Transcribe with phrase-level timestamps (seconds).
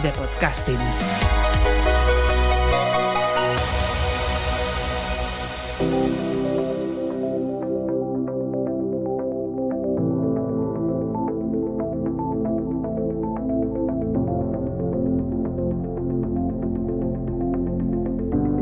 [0.00, 0.78] de podcasting.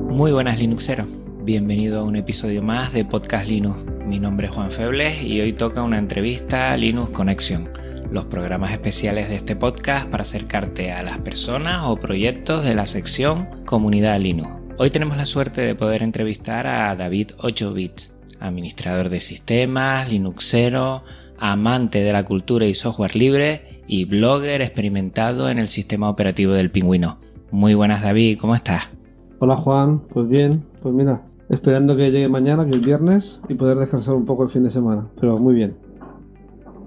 [0.09, 1.07] Muy buenas Linuxeros,
[1.43, 3.79] bienvenido a un episodio más de Podcast Linux.
[4.05, 7.71] Mi nombre es Juan Febles y hoy toca una entrevista a Linux Connection,
[8.11, 12.87] los programas especiales de este podcast para acercarte a las personas o proyectos de la
[12.87, 14.51] sección Comunidad Linux.
[14.79, 21.05] Hoy tenemos la suerte de poder entrevistar a David 8 bits, administrador de sistemas, Linuxero,
[21.39, 26.71] amante de la cultura y software libre y blogger experimentado en el sistema operativo del
[26.71, 27.19] pingüino.
[27.53, 28.91] Muy buenas David, ¿cómo estás?
[29.39, 33.79] Hola Juan, pues bien, pues mira, esperando que llegue mañana, que es viernes, y poder
[33.79, 35.77] descansar un poco el fin de semana, pero muy bien.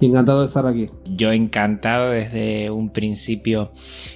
[0.05, 0.89] Encantado de estar aquí.
[1.05, 3.71] Yo encantado desde un principio,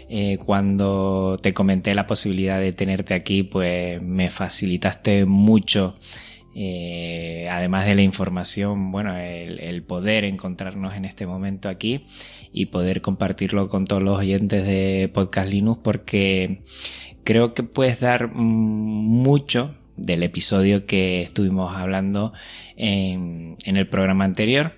[0.09, 5.95] eh, cuando te comenté la posibilidad de tenerte aquí, pues me facilitaste mucho.
[6.59, 12.05] Eh, además de la información, bueno, el, poder encontrarnos en este momento aquí
[12.51, 16.63] y poder compartirlo con todos los oyentes de Podcast Linux, porque
[17.23, 22.33] creo que puedes dar mucho del episodio que estuvimos hablando
[22.75, 24.73] en, el programa anterior,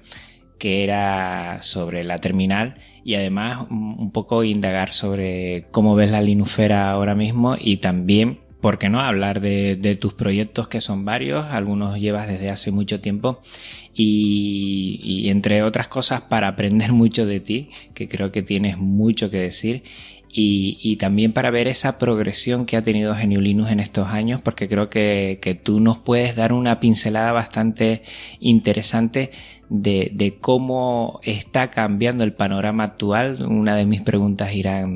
[0.60, 6.92] que era sobre la terminal y además un poco indagar sobre cómo ves la Linufera
[6.92, 12.00] ahora mismo y también, ¿por qué no?, hablar de, tus proyectos que son varios, algunos
[12.00, 13.42] llevas desde hace mucho tiempo
[13.94, 19.38] y entre otras cosas para aprender mucho de ti, que creo que tienes mucho que
[19.38, 19.84] decir
[20.32, 24.68] y, también para ver esa progresión que ha tenido GNU Linux en estos años, porque
[24.68, 28.04] creo que, que tú nos puedes dar una pincelada bastante
[28.40, 29.32] interesante
[29.70, 33.46] de, de, cómo está cambiando el panorama actual.
[33.48, 34.88] Una de mis preguntas irá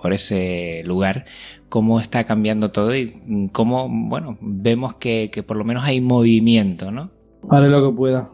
[0.00, 1.26] por ese lugar,
[1.68, 6.90] cómo está cambiando todo y cómo, bueno, vemos que, que por lo menos hay movimiento,
[6.90, 7.10] ¿no?
[7.48, 8.30] Haré lo que pueda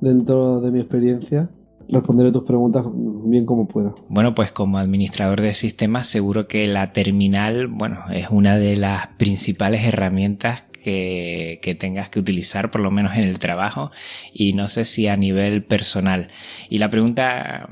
[0.00, 1.48] dentro de mi experiencia
[1.88, 2.84] responderé tus preguntas
[3.24, 3.94] bien como pueda.
[4.08, 9.08] Bueno, pues como administrador de sistemas, seguro que la terminal, bueno, es una de las
[9.18, 13.90] principales herramientas que, que, tengas que utilizar, por lo menos en el trabajo,
[14.32, 16.28] y no sé si a nivel personal.
[16.68, 17.68] Y la pregunta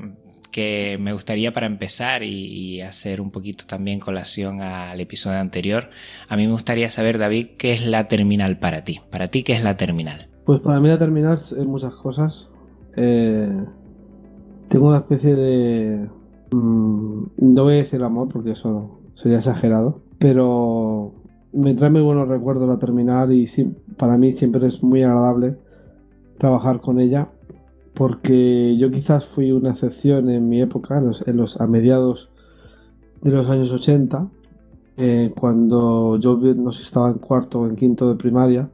[0.51, 5.89] que me gustaría para empezar y, y, hacer un poquito también colación al episodio anterior,
[6.27, 8.99] a mí me gustaría saber, David, qué es la terminal para ti.
[9.09, 10.27] Para ti, ¿qué es la terminal?
[10.45, 12.33] Pues para mí la terminal es muchas cosas.
[12.97, 13.63] Eh,
[14.71, 16.09] tengo una especie de...
[16.51, 21.11] Mmm, no voy a decir amor porque eso sería exagerado, pero
[21.53, 23.47] me trae muy buenos recuerdos la terminal y
[23.97, 25.57] para mí siempre es muy agradable
[26.37, 27.27] trabajar con ella
[27.93, 32.29] porque yo quizás fui una excepción en mi época, en los, a mediados
[33.21, 34.27] de los años 80,
[34.97, 38.69] eh, cuando yo no sé estaba en cuarto o en quinto de primaria,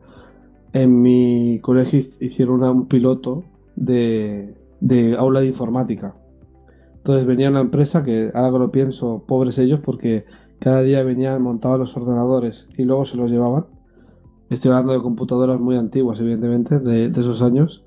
[0.73, 3.43] en mi colegio hicieron un piloto
[3.75, 6.15] de, de aula de informática.
[6.97, 10.25] Entonces venía una empresa que ahora que lo pienso, pobres ellos, porque
[10.59, 13.65] cada día venían, montaban los ordenadores y luego se los llevaban.
[14.49, 17.83] Estoy hablando de computadoras muy antiguas, evidentemente, de, esos años.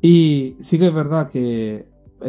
[0.00, 1.86] Y sí que es verdad que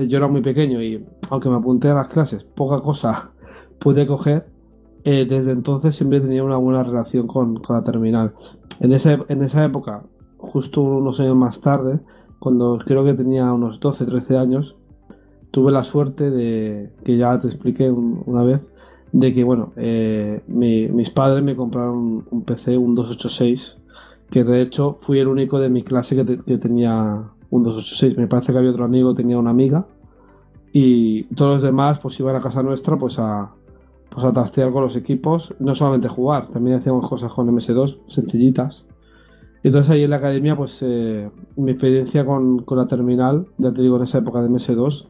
[0.07, 3.31] yo era muy pequeño y aunque me apunté a las clases, poca cosa
[3.79, 4.47] pude coger.
[5.05, 8.33] Eh, desde entonces siempre tenía una buena relación con, con la terminal.
[8.79, 10.03] En, ese, en esa época,
[10.37, 11.99] justo unos años más tarde,
[12.43, 14.75] cuando creo que tenía unos 12, 13 años,
[15.51, 18.59] tuve la suerte de, que ya te expliqué un, una vez,
[19.13, 23.77] de que, bueno, eh, mi, mis padres me compraron un PC, un 286,
[24.29, 28.18] que de hecho fui el único de mi clase que tenía un 286.
[28.18, 29.85] Me parece que había otro amigo, tenía una amiga,
[30.73, 33.51] y todos los demás pues iban a casa nuestra pues a,
[34.09, 38.83] pues a tastear con los equipos, no solamente jugar, también hacíamos cosas con MS2, sencillitas.
[39.63, 43.81] Entonces ahí en la academia, pues eh, mi experiencia con, con, la terminal, ya te
[43.81, 45.07] digo, en esa época de MS2,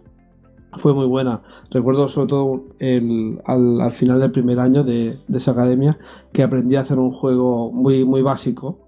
[0.80, 1.42] fue muy buena.
[1.72, 5.98] Recuerdo sobre todo el, al, al, final del primer año de, de, esa academia
[6.34, 8.80] que aprendí a hacer un juego muy, muy básico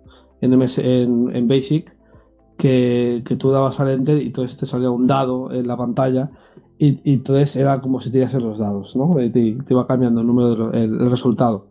[0.41, 1.91] en, MS, en, Basic,
[2.57, 6.29] que, que, tú dabas al enter y entonces te salía un dado en la pantalla
[6.77, 9.15] y, entonces era como si tirases los dados, ¿no?
[9.15, 11.67] Te, te iba cambiando el número, el, resultado.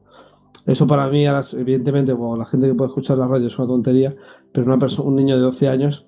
[0.66, 4.14] Eso para mí, evidentemente, bueno, la gente que puede escuchar la radio es una tontería,
[4.52, 6.06] pero una persona, un niño de 12 años,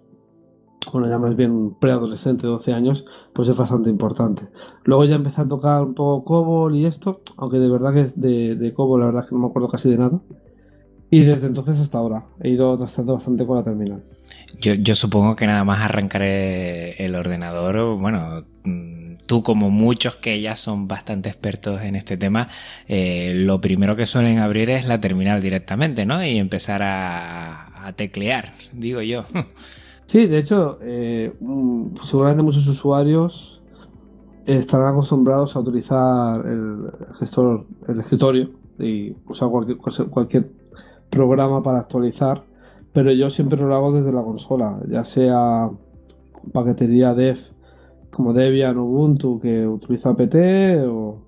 [0.92, 3.04] bueno, ya más bien un preadolescente de 12 años,
[3.34, 4.42] pues es bastante importante.
[4.84, 8.54] Luego ya empecé a tocar un poco COBOL y esto, aunque de verdad que de,
[8.54, 10.20] de COBOL la verdad es que no me acuerdo casi de nada.
[11.10, 14.02] Y desde entonces hasta ahora he ido tratando bastante con la terminal.
[14.60, 18.44] Yo, yo supongo que nada más arrancaré el ordenador, bueno,
[19.26, 22.48] tú como muchos que ya son bastante expertos en este tema,
[22.88, 26.24] eh, lo primero que suelen abrir es la terminal directamente, ¿no?
[26.24, 29.24] Y empezar a, teclear, digo yo.
[30.08, 31.32] Sí, de hecho, eh,
[32.04, 33.60] seguramente muchos usuarios
[34.46, 40.48] estarán acostumbrados a utilizar el gestor, el escritorio y usar cualquier, cualquier
[41.10, 42.44] programa para actualizar,
[42.92, 45.70] pero yo siempre lo hago desde la consola, ya sea
[46.52, 47.38] paquetería dev
[48.16, 50.34] como Debian, Ubuntu, que utiliza apt
[50.88, 51.18] o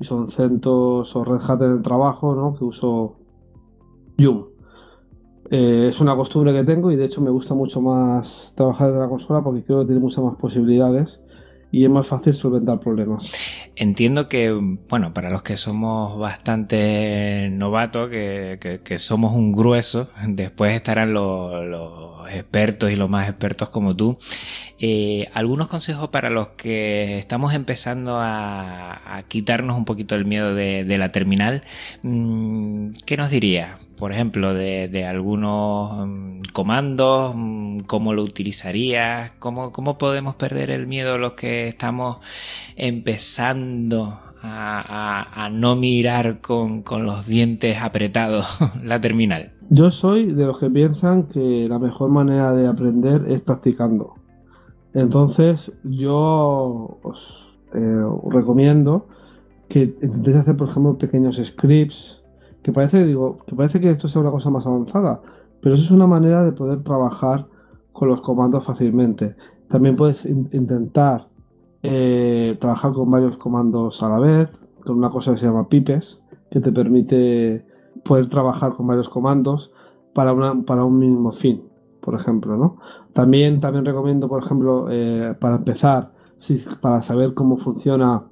[0.00, 2.54] son CentOS o Red Hat en el trabajo, ¿no?
[2.54, 3.16] que uso
[4.16, 4.44] Yum.
[5.50, 9.00] Eh, es una costumbre que tengo y de hecho me gusta mucho más trabajar desde
[9.00, 11.08] la consola porque creo que tiene muchas más posibilidades
[11.72, 13.57] y es más fácil solventar problemas.
[13.80, 20.74] Entiendo que, bueno, para los que somos bastante novatos, que, que, somos un grueso, después
[20.74, 24.18] estarán los, expertos y los más expertos como tú.
[24.80, 30.56] Eh, algunos consejos para los que estamos empezando a, a quitarnos un poquito el miedo
[30.56, 31.62] de, de la terminal.
[32.02, 33.78] Mm, ¿Qué nos diría?
[33.98, 40.86] Por ejemplo, de, algunos mm, comandos, mm, cómo lo utilizarías, cómo, cómo podemos perder el
[40.86, 42.18] miedo los que estamos
[42.76, 49.52] empezando a, no mirar con, los dientes apretados la terminal.
[49.70, 54.14] Yo soy de los que piensan que la mejor manera de aprender es practicando.
[54.94, 57.18] Entonces yo os
[57.74, 59.06] eh, recomiendo
[59.68, 62.17] que intentéis hacer, por ejemplo, pequeños scripts
[62.62, 65.20] que parece, digo, que parece que esto sea una cosa más avanzada,
[65.60, 67.46] pero eso es una manera de poder trabajar
[67.92, 69.34] con los comandos fácilmente.
[69.68, 71.26] También puedes intentar
[71.82, 74.48] eh, trabajar con varios comandos a la vez,
[74.84, 76.18] con una cosa que se llama pipes,
[76.50, 77.64] que te permite
[78.04, 79.70] poder trabajar con varios comandos
[80.14, 81.62] para, una, para un mismo fin,
[82.00, 82.78] por ejemplo, ¿no?
[83.12, 88.22] También, también recomiendo, por ejemplo, eh, para empezar, si, para saber cómo funciona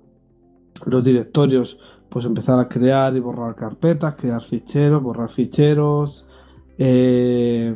[0.84, 1.76] los directorios,
[2.10, 6.24] pues empezar a crear y borrar carpetas, crear ficheros, borrar ficheros,
[6.78, 7.72] eh,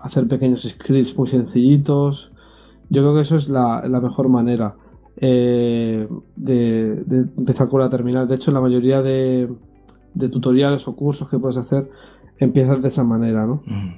[0.00, 2.30] hacer pequeños scripts muy sencillitos.
[2.90, 4.74] Yo creo que eso es la, mejor manera
[5.16, 6.06] eh,
[6.36, 7.04] de,
[7.36, 8.28] empezar con la terminal.
[8.28, 9.48] De hecho, la mayoría de,
[10.30, 11.90] tutoriales o cursos que puedes hacer
[12.38, 13.62] empiezas de esa manera, ¿no?
[13.66, 13.94] Mm.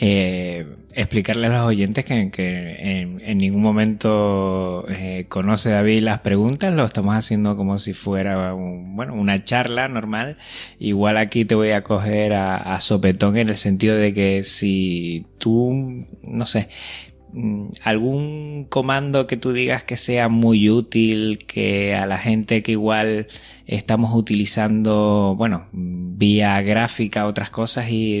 [0.00, 0.64] Eh,
[0.94, 7.16] explicarle a los oyentes que, en, ningún momento eh, conoce David las preguntas, lo estamos
[7.16, 10.36] haciendo como si fuera bueno, una charla normal.
[10.78, 16.06] Igual aquí te voy a coger a sopetón en el sentido de que si tú,
[16.22, 16.68] no sé,
[17.82, 23.26] algún comando que tú digas que sea muy útil, que a la gente que igual
[23.66, 28.20] estamos utilizando, bueno, vía gráfica, otras cosas y,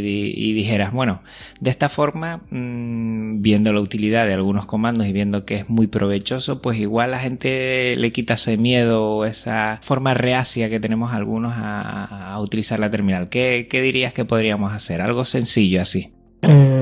[0.52, 1.22] dijeras, bueno,
[1.60, 5.86] de esta forma, mm, viendo la utilidad de algunos comandos y viendo que es muy
[5.86, 11.12] provechoso, pues igual la gente le quita ese miedo o esa forma reacia que tenemos
[11.12, 13.28] algunos a, utilizar la terminal.
[13.28, 15.00] ¿Qué, ¿Qué, dirías que podríamos hacer?
[15.00, 16.12] Algo sencillo así.
[16.42, 16.77] Eh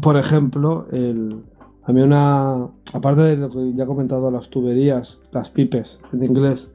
[0.00, 1.42] por ejemplo, el,
[1.84, 6.22] a mí una, aparte de lo que ya he comentado, las tuberías, las pipes en
[6.22, 6.68] inglés,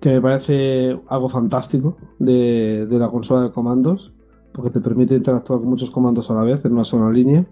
[0.00, 4.12] que me parece algo fantástico de, la consola de comandos,
[4.52, 7.46] porque te permite interactuar con muchos comandos a la vez en una sola línea.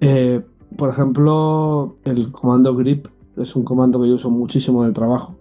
[0.00, 0.42] Eh,
[0.76, 3.06] por ejemplo, el comando grip
[3.38, 5.36] es un comando que yo uso muchísimo en el trabajo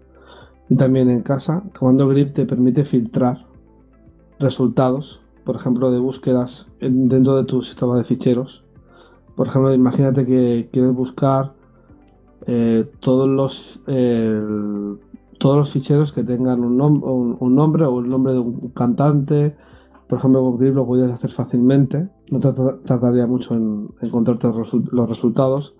[0.70, 1.64] y también en casa.
[1.66, 3.46] El comando grip te permite filtrar
[4.40, 8.63] resultados, por ejemplo, de búsquedas dentro de tu sistema de ficheros
[9.36, 11.54] por ejemplo, imagínate que quieres buscar
[12.46, 13.80] eh, todos los
[15.44, 16.80] todos los ficheros que tengan un,
[17.40, 19.54] un, nombre o el nombre de un cantante.
[20.08, 22.08] Por ejemplo, con Grip lo podrías hacer fácilmente.
[22.32, 22.54] No te
[22.88, 25.76] tardaría mucho en encontrarte los resultados.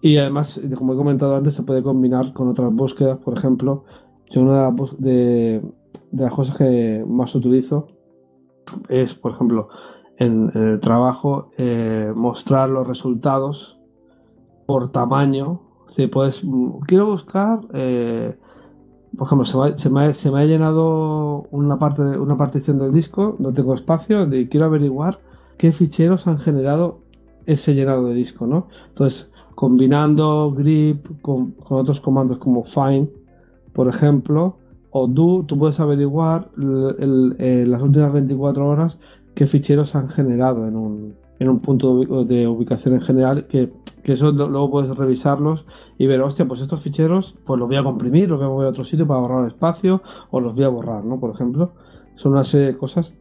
[0.00, 3.18] Y además, como he comentado antes, se puede combinar con otras búsquedas.
[3.18, 3.84] Por ejemplo,
[4.30, 5.62] yo una de,
[6.10, 7.86] de las cosas que más utilizo
[8.88, 9.68] es, por ejemplo,
[10.18, 13.76] en, el trabajo eh, mostrar los resultados
[14.66, 15.60] por tamaño.
[15.96, 16.42] Si puedes,
[16.86, 18.36] quiero buscar, eh,
[19.16, 23.52] por ejemplo, se me, se, me ha, llenado una parte una partición del disco, no
[23.52, 25.20] tengo espacio, y quiero averiguar
[25.58, 26.98] qué ficheros han generado
[27.46, 28.66] ese llenado de disco, ¿no?
[28.88, 33.08] Entonces, combinando grip con, otros comandos como find,
[33.72, 34.56] por ejemplo,
[34.90, 38.98] o do, tú puedes averiguar en las últimas 24 horas
[39.36, 43.70] qué ficheros han generado en un, en un punto de ubicación en general, que,
[44.04, 45.64] eso luego puedes revisarlos
[45.98, 48.66] y ver, hostia, pues estos ficheros, pues los voy a comprimir, los voy a mover
[48.68, 50.00] a otro sitio para ahorrar espacio,
[50.30, 51.20] o los voy a borrar, ¿no?
[51.20, 51.72] Por ejemplo,
[52.16, 53.12] son una serie de cosas.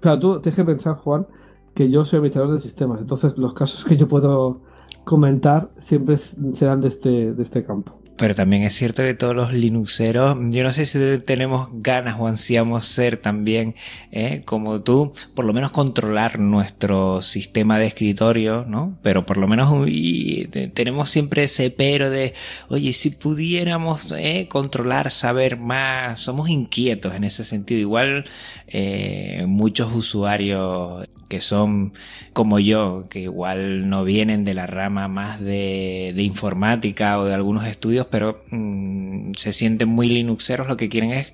[0.00, 1.26] Claro, tú tienes que pensar, Juan,
[1.74, 4.60] que yo soy administrador de sistemas, entonces los casos que yo puedo
[5.04, 6.18] comentar siempre
[6.54, 8.01] serán de este, de este campo.
[8.16, 12.26] Pero también es cierto que todos los Linuxeros, yo no sé si tenemos ganas o
[12.26, 13.74] ansiamos ser también,
[14.10, 14.42] ¿eh?
[14.44, 18.98] como tú, por lo menos controlar nuestro sistema de escritorio, ¿no?
[19.02, 19.88] Pero por lo menos
[20.74, 22.34] tenemos siempre ese pero de,
[22.68, 24.46] oye, si pudiéramos ¿eh?
[24.48, 27.80] controlar, saber más, somos inquietos en ese sentido.
[27.80, 28.24] Igual
[28.68, 31.94] eh, muchos usuarios que son
[32.34, 37.34] como yo, que igual no vienen de la rama más de, de informática o de
[37.34, 41.32] algunos estudios, pero mm, se sienten muy linuxeros, lo que quieren es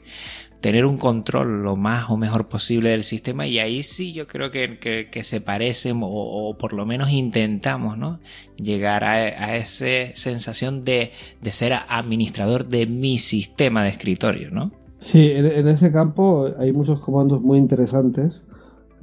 [0.61, 4.51] tener un control lo más o mejor posible del sistema y ahí sí yo creo
[4.51, 8.19] que, se parecen o, por lo menos intentamos ¿no?
[8.57, 14.51] llegar a, esa sensación de, ser administrador de mi sistema de escritorio.
[14.51, 14.73] ¿no?
[15.01, 18.33] Sí, en, ese campo hay muchos comandos muy interesantes.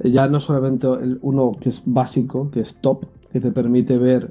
[0.04, 0.86] Ya no solamente
[1.22, 4.30] uno que es básico, que es top, que te permite ver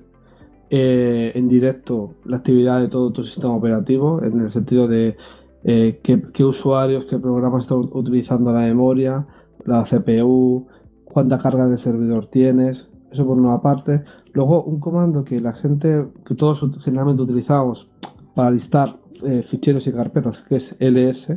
[0.69, 5.15] eh, en directo la actividad de todo tu sistema operativo, en el sentido de
[5.63, 9.27] eh, qué, usuarios, qué programas están utilizando la memoria,
[9.65, 10.67] la CPU,
[11.03, 14.03] cuánta carga de servidor tienes, eso por una parte.
[14.33, 17.87] Luego un comando que la gente, que todos generalmente utilizamos
[18.33, 21.31] para listar eh, ficheros y carpetas, que es ls.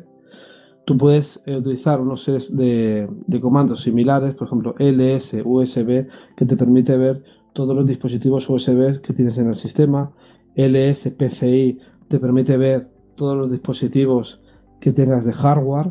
[0.86, 6.56] Tú puedes utilizar unos series de, de comandos similares, por ejemplo ls usb, que te
[6.56, 7.22] permite ver
[7.58, 10.12] todos los dispositivos USB que tienes en el sistema.
[10.54, 12.86] LSPCI te permite ver
[13.16, 14.38] todos los dispositivos
[14.80, 15.90] que tengas de hardware.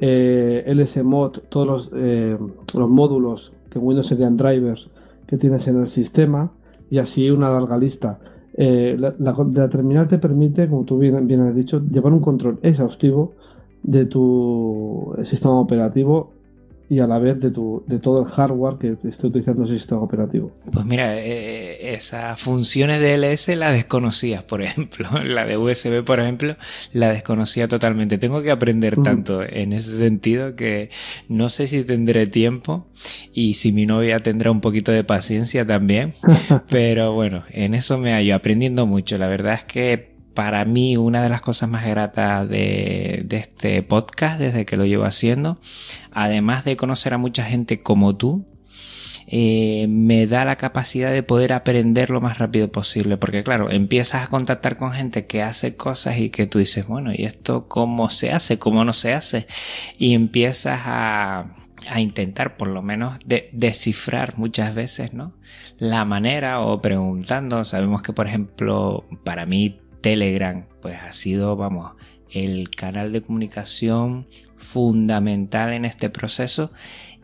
[0.00, 2.38] Eh, LSMod, todos los, eh,
[2.72, 4.88] los módulos que Windows serían drivers
[5.26, 6.52] que tienes en el sistema.
[6.88, 8.18] Y así una larga lista.
[8.54, 13.34] Eh, la, terminal te permite, como tú bien has dicho, llevar un control exhaustivo
[13.82, 16.32] de tu sistema operativo
[16.88, 20.00] y a la vez de, tu, de todo el hardware que esté utilizando el sistema
[20.02, 20.52] operativo.
[20.70, 25.08] Pues mira, eh, esas funciones de LS las desconocías, por ejemplo.
[25.24, 26.56] La de USB, por ejemplo,
[26.92, 28.18] la desconocía totalmente.
[28.18, 30.90] Tengo que aprender tanto en ese sentido que
[31.28, 32.86] no sé si tendré tiempo
[33.32, 36.14] y si mi novia tendrá un poquito de paciencia también.
[36.70, 39.18] Pero bueno, en eso me hallo aprendiendo mucho.
[39.18, 44.38] La verdad es que para mí una de las cosas más gratas de, este podcast
[44.38, 45.58] desde que lo llevo haciendo,
[46.12, 48.44] además de conocer a mucha gente como tú,
[49.28, 53.16] eh, me da la capacidad de poder aprender lo más rápido posible.
[53.16, 57.12] Porque claro, empiezas a contactar con gente que hace cosas y que tú dices, bueno,
[57.14, 58.58] ¿y esto cómo se hace?
[58.58, 59.46] ¿Cómo no se hace?
[59.96, 61.54] Y empiezas a,
[61.88, 65.32] a intentar por lo menos de, descifrar muchas veces, ¿no?
[65.78, 67.64] La manera o preguntando.
[67.64, 71.90] Sabemos que, por ejemplo, para mí Telegram, pues ha sido, vamos,
[72.30, 76.70] el canal de comunicación fundamental en este proceso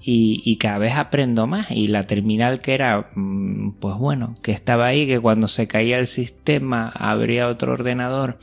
[0.01, 1.71] y, cada vez aprendo más.
[1.71, 5.97] Y la terminal que era mm, pues bueno que estaba ahí que cuando se caía
[6.01, 8.41] el sistema abría otro ordenador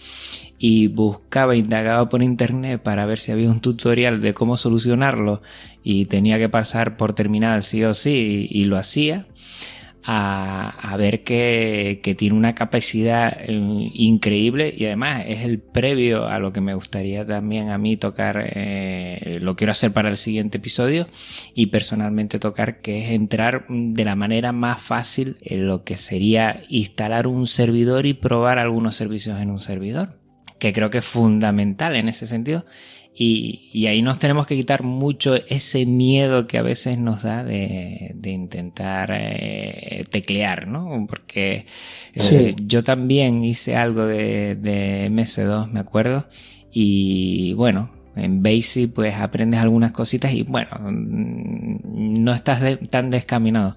[0.58, 5.42] y buscaba indagaba por internet para ver si había un tutorial de cómo solucionarlo
[5.84, 9.28] y tenía que pasar por terminal sí o sí y lo hacía
[10.04, 13.54] a, ver que, tiene una capacidad eh,
[13.94, 18.44] increíble y además es el previo a lo que me gustaría también a mí tocar,
[18.54, 21.08] eh, lo quiero hacer para el siguiente episodio
[21.54, 26.64] y personalmente tocar, que es entrar de la manera más fácil en lo que sería
[26.70, 30.20] instalar un servidor y probar algunos servicios en un servidor,
[30.60, 32.66] que creo que es fundamental en ese sentido
[33.22, 38.16] y, ahí nos tenemos que quitar mucho ese miedo que a veces nos da de,
[38.24, 41.06] intentar eh, teclear, ¿no?
[41.06, 41.66] Porque
[42.14, 46.28] eh, yo también hice algo de, de MS2, me acuerdo,
[46.72, 53.76] y bueno, en Basic pues aprendes algunas cositas y bueno, mm, no estás tan descaminado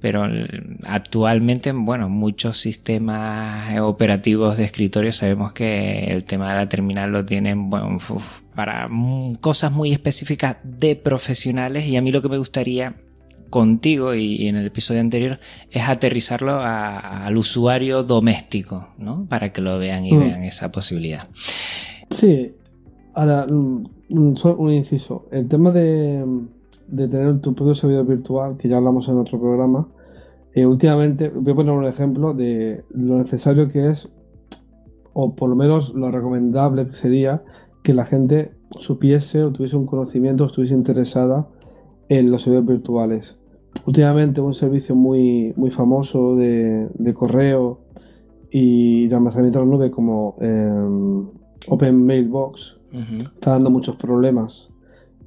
[0.00, 0.26] pero
[0.84, 7.24] actualmente, bueno, muchos sistemas operativos de escritorio sabemos que el tema de la terminal lo
[7.24, 7.98] tienen bueno,
[8.60, 8.86] para
[9.40, 12.94] cosas muy específicas de profesionales y a mí lo que me gustaría
[13.48, 15.38] contigo y, en el episodio anterior
[15.70, 19.24] es aterrizarlo al usuario doméstico, ¿no?
[19.30, 20.20] Para que lo vean y mm.
[20.20, 21.26] vean esa posibilidad.
[22.20, 22.52] Sí,
[23.14, 26.22] ahora, un, un inciso, el tema de
[26.90, 29.86] de tener tu propio servidor virtual, que ya hablamos en otro programa,
[30.52, 34.08] Eh, últimamente, voy a poner un ejemplo de lo necesario que es,
[35.12, 37.40] o por lo menos lo recomendable que sería
[37.82, 41.46] que la gente supiese o tuviese un conocimiento o estuviese interesada
[42.08, 43.36] en los servidores virtuales.
[43.86, 47.80] Últimamente un servicio muy, muy famoso de, correo
[48.50, 51.24] y de almacenamiento en la nube como eh,
[51.68, 54.68] Open Mailbox está dando muchos problemas.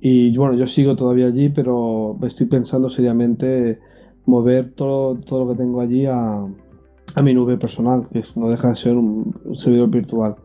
[0.02, 3.80] Y bueno, yo sigo todavía allí, pero estoy pensando seriamente
[4.26, 6.46] mover todo, todo lo que tengo allí a,
[7.24, 10.36] mi nube personal, que no deja de ser un, servidor virtual.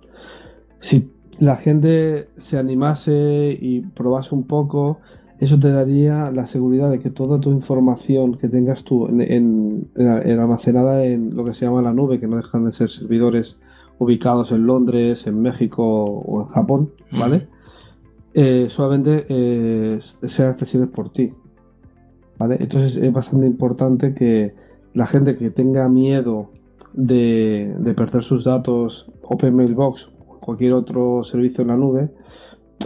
[0.80, 4.98] Si la gente se animase y probase un poco,
[5.38, 11.04] eso te daría la seguridad de que toda tu información que tengas tú en, almacenada
[11.04, 13.56] en lo que se llama la nube, que no dejan de ser servidores
[13.98, 17.46] ubicados en Londres, en México o en Japón, ¿vale?
[18.34, 21.32] Eh, solamente eh, sean accesibles por ti.
[22.40, 24.54] Entonces es bastante importante que
[24.94, 26.50] la gente que tenga miedo
[26.94, 30.08] de, perder sus datos, Open Mailbox
[30.48, 32.08] cualquier otro servicio en la nube,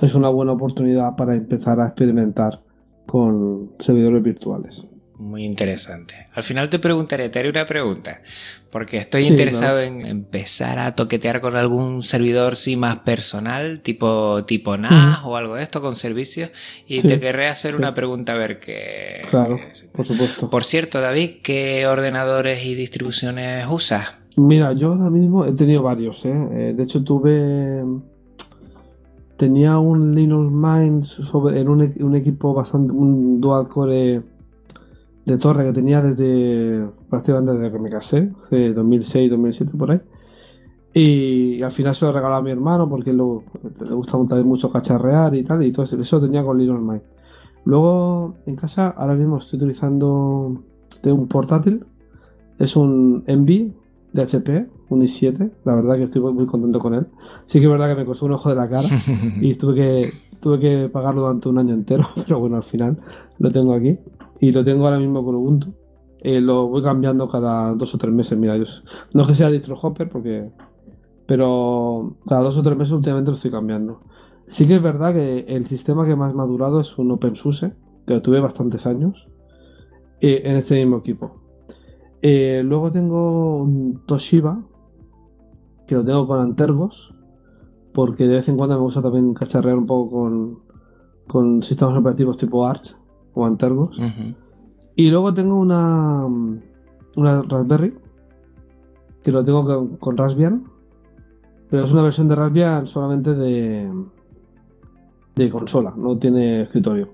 [0.03, 2.61] es una buena oportunidad para empezar a experimentar
[3.07, 4.75] con servidores virtuales.
[5.17, 6.27] Muy interesante.
[6.35, 8.21] Al final te preguntaré, te haré una pregunta,
[8.73, 14.77] porque estoy interesado en empezar a toquetear con algún servidor sí más personal, tipo, tipo
[14.77, 16.51] NAS o algo de esto con servicios,
[16.89, 19.23] y te querré hacer una pregunta a ver qué.
[19.31, 19.61] Claro,
[19.93, 20.51] por supuesto.
[20.51, 24.22] Por cierto, David, ¿qué ordenadores y distribuciones usas?
[24.37, 26.49] Mira, yo ahora mismo he tenido varios, ¿eh?
[26.53, 27.85] eh de hecho, tuve.
[29.37, 32.93] Tenía un Linux Mint sobre, en un, un equipo bastante.
[32.93, 34.23] un dual core
[35.27, 40.01] de torre que tenía desde prácticamente desde que me casé, de 2006, 2007 por ahí.
[40.95, 45.35] Y al final se lo regaló a mi hermano porque le gusta montar mucho cacharrear
[45.35, 47.03] y tal, y todo eso, eso tenía con Linux Mint.
[47.65, 50.63] Luego en casa ahora mismo estoy utilizando
[51.03, 51.85] de un portátil,
[52.59, 53.73] es un Envy
[54.13, 57.07] de HP, un i7, la verdad que estoy muy contento con él.
[57.49, 58.89] Sí que es verdad que me costó un ojo de la cara
[59.41, 62.99] y tuve que, tuve que pagarlo durante un año entero, pero bueno, al final
[63.39, 63.99] lo tengo aquí
[64.41, 65.73] y lo tengo ahora mismo con Ubuntu.
[66.21, 68.39] Eh, lo voy cambiando cada dos o tres meses.
[68.39, 68.65] Mira, yo,
[69.13, 70.51] no es que sea distro hopper, porque,
[71.27, 74.03] pero cada dos o tres meses últimamente lo estoy cambiando.
[74.53, 77.73] Sí que es verdad que el sistema que más madurado es un OpenSUSE,
[78.07, 79.27] que lo tuve bastantes años,
[80.21, 81.42] eh, en este mismo equipo.
[82.23, 84.63] Eh, luego tengo un Toshiba,
[85.89, 87.13] que lo tengo con Antergos,
[87.93, 90.59] porque de vez en cuando me gusta también cacharrear un poco con,
[91.27, 92.97] con sistemas operativos tipo Arch
[93.35, 93.97] o Antergos.
[94.95, 96.27] Y luego tengo una,
[97.17, 97.95] una Raspberry,
[99.25, 100.65] que lo tengo con, Raspbian,
[101.71, 103.91] pero es una versión de Raspbian solamente de,
[105.35, 107.09] de consola, no tiene escritorio.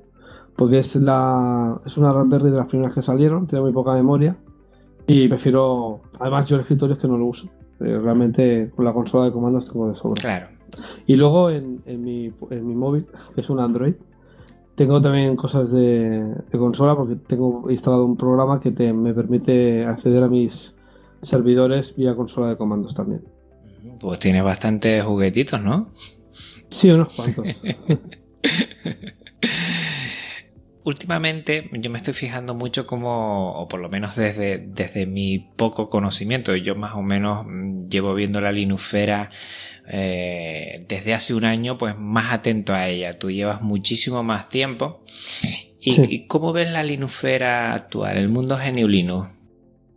[0.57, 4.37] Porque es, la, es una Raspberry de las primeras que salieron, tiene muy poca memoria.
[5.09, 7.49] Y prefiero, además yo el escritorio es que no lo uso.
[7.81, 10.21] Eh, realmente con la consola de comandos tengo de sobra.
[10.21, 10.49] Claro.
[11.07, 13.95] Y luego en, en, mi, en mi móvil, que es un Android,
[14.77, 20.23] tengo también cosas de, consola porque tengo instalado un programa que te, me permite acceder
[20.23, 20.53] a mis
[21.23, 23.23] servidores vía consola de comandos también.
[24.01, 25.89] Pues tienes bastantes juguetitos, ¿no?
[26.69, 27.47] Sí, unos cuantos.
[30.89, 35.91] Últimamente yo me estoy fijando mucho como, o por lo menos desde, desde mi poco
[35.91, 39.29] conocimiento, yo más o menos mm, llevo viendo la Linufera
[39.87, 43.13] eh, desde hace un año pues más atento a ella.
[43.13, 45.01] Tú llevas muchísimo más tiempo.
[45.79, 49.29] ¿Y, cómo ves la Linufera actual, el mundo geniulino?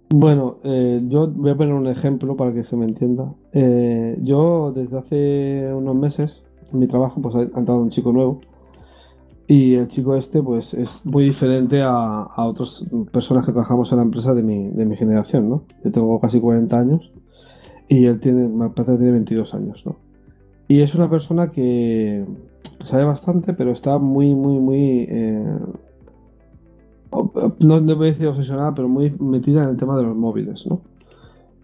[0.09, 3.31] Bueno, eh, yo voy a poner un ejemplo para que se me entienda.
[3.53, 6.31] Eh, yo desde hace unos meses
[6.73, 8.41] en mi trabajo pues ha entrado un chico nuevo
[9.51, 14.03] y el chico este pues es muy diferente a, otras personas que trabajamos en la
[14.03, 15.63] empresa de mi, de mi generación, ¿no?
[15.83, 17.11] Yo tengo casi 40 años
[17.89, 19.97] y él tiene, me parece tiene 22 años, ¿no?
[20.69, 22.23] Y es una persona que
[22.89, 25.05] sabe bastante, pero está muy, muy, muy...
[25.09, 25.57] Eh,
[27.59, 30.65] no, no voy a decir obsesionada, pero muy metida en el tema de los móviles,
[30.65, 30.79] ¿no?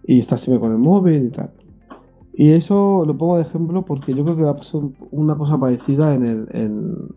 [0.04, 1.52] Y está siempre con el móvil y tal.
[2.34, 5.56] Y eso lo pongo de ejemplo porque yo creo que va a pasar una cosa
[5.56, 7.08] parecida en el,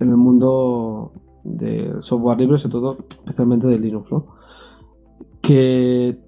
[0.00, 1.12] en el mundo
[1.44, 4.26] del software libre, sobre todo, especialmente de Linux, ¿no?
[5.42, 6.18] Que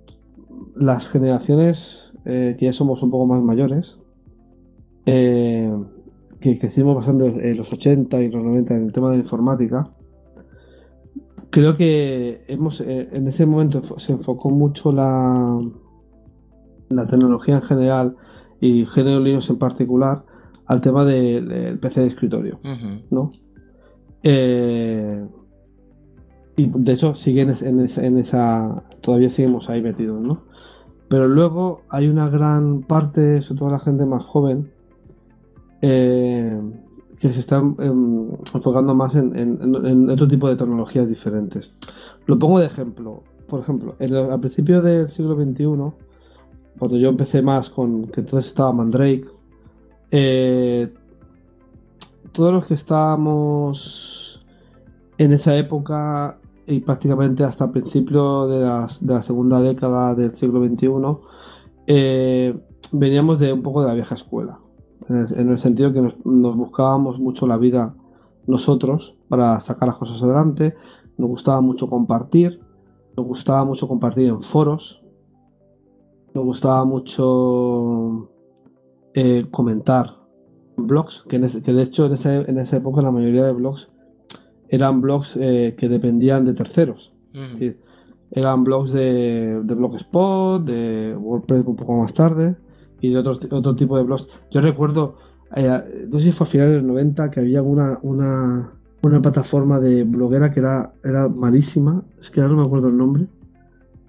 [0.77, 1.79] las generaciones
[2.25, 3.97] eh, que ya somos un poco más mayores,
[5.07, 5.73] eh,
[6.41, 9.89] que crecimos bastante en los 80 y los 90 en el tema de informática,
[11.51, 15.61] creo que hemos eh, en ese momento se enfocó mucho la,
[16.89, 18.17] la tecnología en general
[18.61, 20.25] y género Linux en particular
[20.67, 22.59] al tema del PC de escritorio,
[23.11, 23.31] ¿no?
[24.23, 24.31] Y
[26.57, 30.43] de hecho siguen en, en, esa, todavía seguimos ahí metidos, ¿no?
[31.09, 34.71] Pero luego hay una gran parte, sobre todo la gente más joven,
[35.83, 36.61] eh,
[37.21, 41.71] que se está em, enfocando más en, otro tipo de tecnologías diferentes.
[42.27, 43.23] Lo pongo de ejemplo.
[43.49, 45.65] Por ejemplo, al principio del siglo XXI,
[46.79, 49.25] cuando yo empecé más con que entonces estaba Mandrake,
[50.11, 50.93] eh,
[52.37, 54.45] todos los que estábamos
[55.17, 60.89] en esa época y prácticamente hasta el principio de, la segunda década del siglo XXI,
[61.87, 62.55] eh,
[62.93, 64.59] veníamos de un poco de la vieja escuela,
[65.09, 67.95] en el, sentido que nos, buscábamos mucho la vida
[68.47, 70.75] nosotros para sacar las cosas adelante,
[71.17, 72.61] nos gustaba mucho compartir,
[73.17, 75.01] nos gustaba mucho compartir en foros,
[76.35, 78.29] nos gustaba mucho
[79.15, 80.26] eh, comentar.
[80.26, 80.26] en
[80.77, 83.89] blogs, que, de hecho en, en esa época la mayoría de blogs
[84.69, 87.13] eran blogs eh, que dependían de terceros.
[88.31, 92.57] eran blogs de, de Blogspot, de WordPress un poco más tarde
[93.01, 94.27] y de otro, otro tipo de blogs.
[94.51, 95.17] Yo recuerdo,
[95.55, 99.23] eh, no sé si fue a finales de los 90, que había una, una, una
[99.23, 103.27] plataforma de bloguera que era, era malísima, es que ahora no me acuerdo el nombre,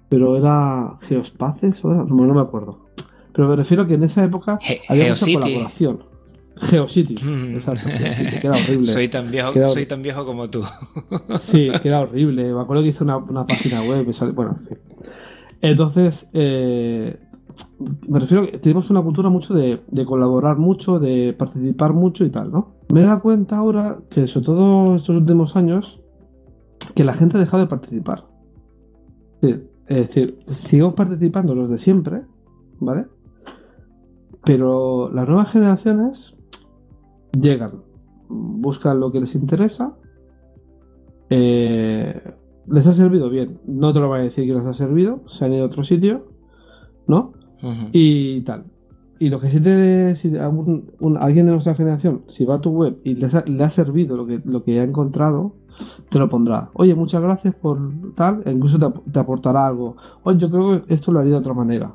[0.08, 2.86] pero era Geospaces, no, no me acuerdo.
[3.32, 6.00] Pero me refiero a que en esa época había mucha colaboración.
[6.60, 7.14] Geocity,
[7.54, 7.88] exacto.
[8.40, 8.84] que horrible.
[8.84, 10.62] Soy tan viejo, soy tan viejo como tú.
[11.50, 12.52] sí, que era horrible.
[12.52, 14.06] Me acuerdo que hice una, una página web.
[14.34, 14.58] bueno,
[15.60, 17.18] Entonces, eh,
[18.08, 22.30] me refiero que tenemos una cultura mucho de, de, colaborar mucho, de participar mucho y
[22.30, 22.74] tal, ¿no?
[22.92, 26.00] Me he dado cuenta ahora que, sobre todo estos últimos años,
[26.94, 28.24] que la gente ha dejado de participar.
[29.42, 29.60] Es
[30.08, 32.22] decir, sigamos participando los de siempre,
[32.80, 33.06] ¿vale?
[34.44, 36.34] Pero las nuevas generaciones
[37.32, 37.82] llegan,
[38.28, 39.94] buscan lo que les interesa,
[41.30, 42.20] eh,
[42.66, 45.44] les ha servido bien, no te lo voy a decir que les ha servido, se
[45.44, 46.26] han ido a otro sitio,
[47.06, 47.32] ¿no?
[47.92, 48.64] Y tal.
[49.18, 52.98] Y lo que sí te si alguien de nuestra generación, si va a tu web
[53.02, 55.54] y le ha servido lo que, lo que ha encontrado,
[56.10, 56.70] te lo pondrá.
[56.74, 57.78] Oye, muchas gracias por
[58.14, 58.78] tal, e incluso
[59.12, 59.96] te, aportará algo.
[60.22, 61.92] Oye, yo creo que esto lo haría de otra manera.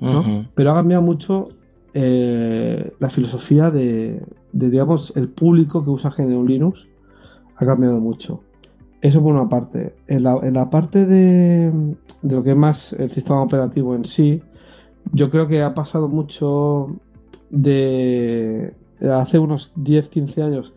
[0.00, 0.22] ¿no?
[0.54, 1.48] Pero ha cambiado mucho
[1.92, 4.22] eh, la filosofía de,
[4.54, 6.86] digamos, el público que usa GNU Linux
[7.56, 8.40] ha cambiado mucho.
[9.00, 9.94] Eso por una parte.
[10.06, 14.40] En la, parte de, lo que es más el sistema operativo en sí,
[15.12, 16.88] yo creo que ha pasado mucho
[17.50, 20.72] de, hace unos 10-15 años,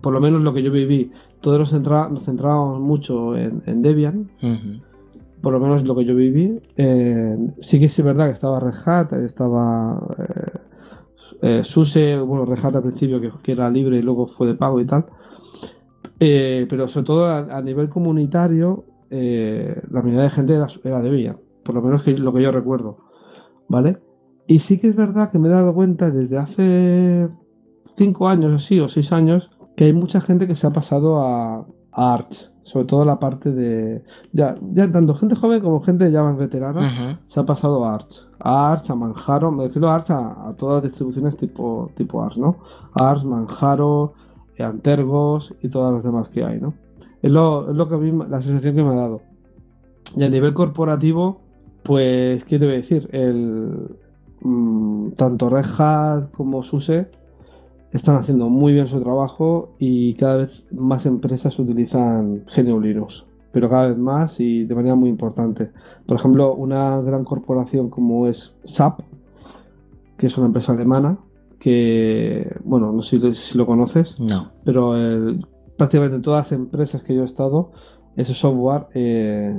[0.00, 4.28] por lo menos lo que yo viví, todos nos, centrábamos mucho en, Debian
[5.40, 6.60] por lo menos lo que yo viví.
[6.76, 10.58] Eh, sí que es verdad que estaba Red Hat, estaba eh,
[11.42, 14.80] eh, SUSE, bueno, Red Hat al principio que, era libre y luego fue de pago
[14.80, 15.06] y tal.
[16.18, 21.82] pero sobre todo a, nivel comunitario, la mayoría de gente era, era Debian, por lo
[21.82, 22.98] menos que, lo que yo recuerdo.
[23.68, 23.98] ¿Vale?
[24.46, 27.28] Y sí que es verdad que me he dado cuenta desde hace
[27.96, 31.66] 5 años así, o 6 años, que hay mucha gente que se ha pasado a
[31.92, 34.02] Arch sobre todo la parte de
[34.32, 36.80] ya, ya tanto gente joven como gente ya más veterana
[37.28, 38.14] se ha pasado a Arch.
[38.38, 42.36] A Arch a Manjaro me refiero a Arch a, todas las distribuciones tipo tipo Arch
[42.36, 42.56] no
[42.94, 44.14] Arch Manjaro
[44.58, 46.74] Antergos y todas las demás que hay no
[47.22, 49.20] es lo, es lo que a mí la sensación que me ha dado.
[50.16, 51.40] Y a nivel corporativo
[51.82, 53.96] pues qué te voy a decir el
[54.42, 57.08] mm, tanto Red Hat como SUSE
[57.92, 63.68] están haciendo muy bien su trabajo y cada vez más empresas utilizan GNU Linux, pero
[63.68, 65.70] cada vez más y de manera muy importante.
[66.06, 69.00] Por ejemplo, una gran corporación como es SAP,
[70.18, 71.18] que es una empresa alemana,
[71.58, 74.50] que, bueno, no sé si, lo conoces, no.
[74.64, 74.94] pero
[75.76, 77.72] prácticamente en todas las empresas que yo he estado,
[78.16, 79.54] ese software eh,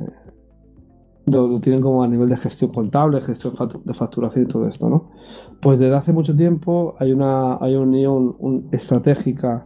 [1.26, 5.10] lo, tienen como a nivel de gestión contable, gestión de facturación y todo esto, ¿no?
[5.62, 9.65] Pues desde hace mucho tiempo hay una, hay una unión estratégica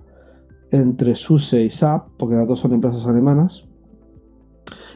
[0.72, 3.64] entre SUSE y SAP, porque las dos son empresas alemanas,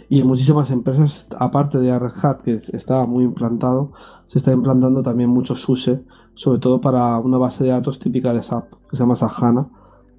[0.10, 2.12] y en muchísimas empresas, aparte de Red
[2.44, 3.92] que estaba muy implantado,
[4.28, 6.02] se está implantando también mucho SUSE,
[6.36, 9.68] sobre todo para una base de datos típica de SAP, que se llama Sahana,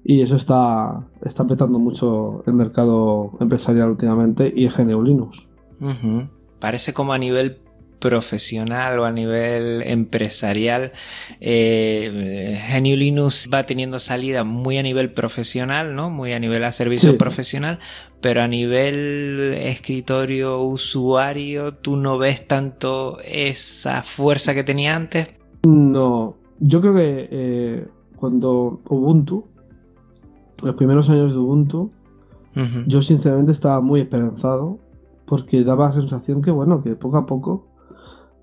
[0.03, 5.37] y eso está, está apretando mucho el mercado empresarial últimamente y en GNU Linux.
[6.59, 7.57] Parece como a nivel
[8.01, 10.91] profesional o a nivel empresarial,
[11.39, 16.09] eh, GNU Linux va teniendo salida muy a nivel profesional, ¿no?
[16.09, 17.79] Muy a nivel a servicio profesional,
[18.19, 25.33] pero a nivel escritorio usuario, ¿tú no ves tanto esa fuerza que tenía antes?
[25.65, 27.87] No, yo creo que eh,
[28.17, 29.45] cuando Ubuntu,
[30.61, 31.91] los primeros años de Ubuntu,
[32.85, 34.77] yo sinceramente estaba muy esperanzado
[35.25, 37.70] porque daba la sensación que, bueno, que poco a poco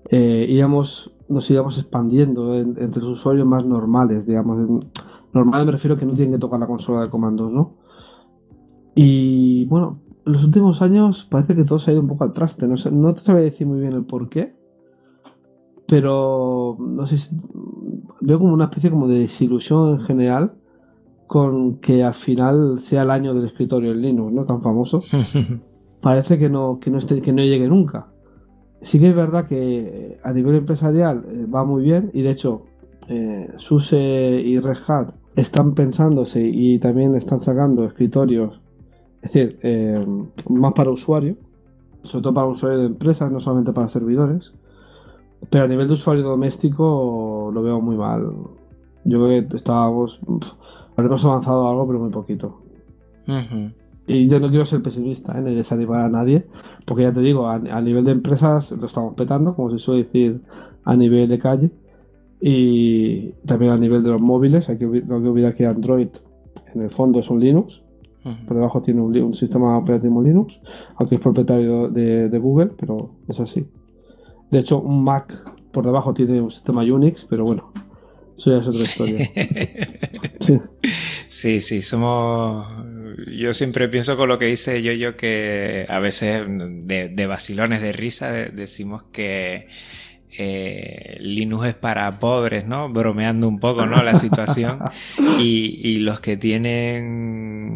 [0.09, 4.85] eh, íbamos, nos íbamos expandiendo entre los usuarios más normales, digamos.
[5.33, 7.75] Normal me refiero a que no tienen que tocar la consola de comandos, ¿no?
[8.95, 12.33] Y bueno, en los últimos años parece que todo se ha ido un poco al
[12.33, 12.67] traste.
[12.67, 14.53] No, sé, no te sabría decir muy bien el por qué,
[15.87, 17.17] pero no sé,
[18.21, 20.53] veo como una especie como de desilusión en general
[21.27, 24.45] con que al final sea el año del escritorio en Linux, ¿no?
[24.45, 24.97] Tan famoso.
[26.01, 28.07] Parece que no, que no, esté, que no llegue nunca.
[28.83, 32.63] Sí que es verdad que a nivel empresarial eh, va muy bien y de hecho
[33.07, 38.59] eh, SUSE y Red Hat están pensándose y también están sacando escritorios,
[39.21, 40.05] es decir, eh,
[40.49, 41.35] más para usuario,
[42.03, 44.51] sobre todo para usuarios de empresas, no solamente para servidores.
[45.49, 48.29] Pero a nivel de usuario doméstico lo veo muy mal.
[49.05, 50.19] Yo creo que estábamos.
[50.97, 52.61] Habremos avanzado algo, pero muy poquito.
[54.05, 55.41] Y yo no quiero ser pesimista, ¿eh?
[55.41, 56.45] ni desanimar a nadie,
[56.89, 60.41] porque ya te digo, a, nivel de empresas lo estamos petando, como se suele decir
[60.85, 61.69] a nivel de calle,
[62.41, 64.67] y también a nivel de los móviles.
[64.69, 66.07] Hay que, no hay que olvidar que Android
[66.73, 67.79] en el fondo es un Linux,
[68.47, 70.51] por debajo tiene un, sistema operativo Linux,
[70.95, 73.67] aunque es propietario de, de Google, pero es así.
[74.49, 75.31] De hecho, un Mac
[75.71, 77.71] por debajo tiene un sistema Unix, pero bueno,
[78.35, 79.27] eso ya es otra historia.
[80.41, 80.59] sí.
[81.59, 82.67] Sí, somos.
[83.27, 87.81] Yo siempre pienso con lo que dice yo, yo que a veces de, de vacilones
[87.81, 89.67] de risa decimos que
[90.31, 92.89] eh, Linux es para pobres, ¿no?
[92.89, 94.01] Bromeando un poco, ¿no?
[94.03, 94.79] La situación.
[95.39, 97.68] Y, y, los que tienen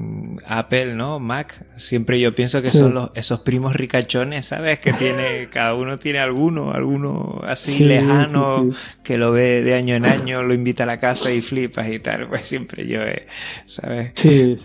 [0.47, 1.19] Apple, ¿no?
[1.19, 4.79] Mac, siempre yo pienso que son los, esos primos ricachones, ¿sabes?
[4.79, 8.69] Que tiene, cada uno tiene alguno, alguno así lejano,
[9.03, 11.99] que lo ve de año en año, lo invita a la casa y flipas y
[11.99, 12.27] tal.
[12.27, 13.27] Pues siempre yo, eh,
[13.65, 14.13] ¿sabes?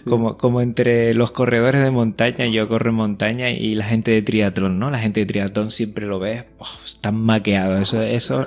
[0.04, 4.22] Como, como entre los corredores de montaña, yo corro en montaña y la gente de
[4.22, 4.90] triatlón, ¿no?
[4.90, 8.46] La gente de triatlón siempre lo ves, oh, están maqueados eso, eso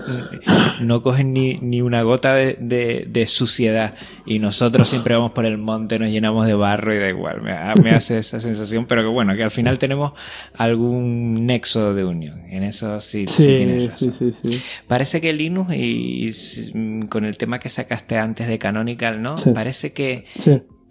[0.82, 3.96] no cogen ni, ni una gota de, de, suciedad.
[4.26, 7.42] Y nosotros siempre vamos por el monte, nos llenamos de barro y da igual.
[7.42, 10.14] Me, me, hace esa sensación, pero que bueno, que al final tenemos
[10.54, 12.44] algún nexo de unión.
[12.50, 14.36] En eso sí, sí, tienes razón.
[14.88, 16.32] Parece que Linux, y,
[17.10, 19.36] con el tema que sacaste antes de Canonical, ¿no?
[19.54, 20.26] Parece que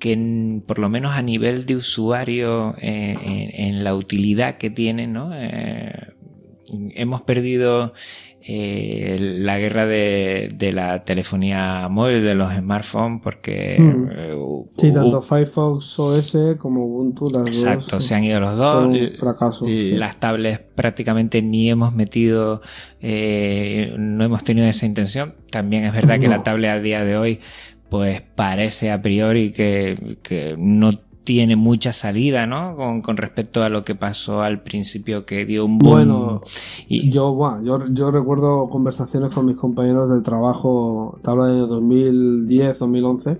[0.00, 5.32] que por lo menos a nivel de usuario eh, en, la utilidad que tiene, ¿no?
[5.34, 5.92] Eh,
[6.94, 7.92] hemos perdido
[8.42, 13.76] eh, la guerra de, de, la telefonía móvil, de los smartphones, porque...
[13.78, 14.08] Mm.
[14.10, 14.36] Eh,
[14.80, 18.88] sí, tanto Firefox OS como Ubuntu, las Exacto, se han ido los dos.
[19.18, 22.62] Fracaso, Las tablets prácticamente ni hemos metido,
[23.00, 25.34] eh, no hemos tenido esa intención.
[25.50, 27.40] También es verdad que la tablet a día de hoy
[27.90, 30.92] pues parece a priori que, que no
[31.30, 32.74] tiene mucha salida, ¿no?
[32.74, 35.92] Con, con, respecto a lo que pasó al principio que dio un boom.
[35.92, 36.40] Bueno,
[36.88, 37.12] y...
[37.12, 42.80] yo, bueno, yo, yo recuerdo conversaciones con mis compañeros del trabajo, te hablo de 2010,
[42.80, 43.38] 2011,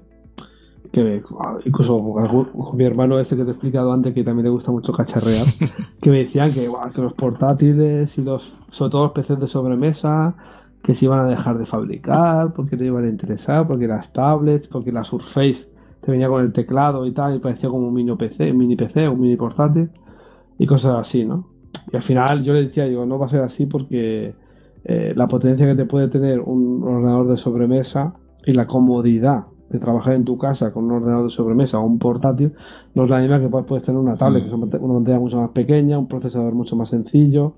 [0.93, 1.21] que
[1.65, 4.93] incluso con mi hermano ese que te he explicado antes, que también le gusta mucho
[4.93, 5.47] cacharrear,
[6.01, 10.37] que me decían que, que los portátiles y los, sobre todo los PCs de sobremesa,
[10.85, 14.69] que se iban a dejar de fabricar, porque no iban a interesar, porque las tablets,
[14.69, 15.67] porque la Surface
[16.11, 19.09] venía con el teclado y tal, y parecía como un mini PC, un mini PC,
[19.09, 19.91] un mini portátil,
[20.59, 21.49] y cosas así, ¿no?
[21.93, 24.35] Y al final yo le decía, digo, no va a ser así porque
[24.85, 29.79] eh, la potencia que te puede tener un ordenador de sobremesa y la comodidad de
[29.79, 32.53] trabajar en tu casa con un ordenador de sobremesa o un portátil
[32.95, 35.51] no es la misma que puedes tener una tablet, que es una pantalla mucho más
[35.51, 37.55] pequeña, un procesador mucho más sencillo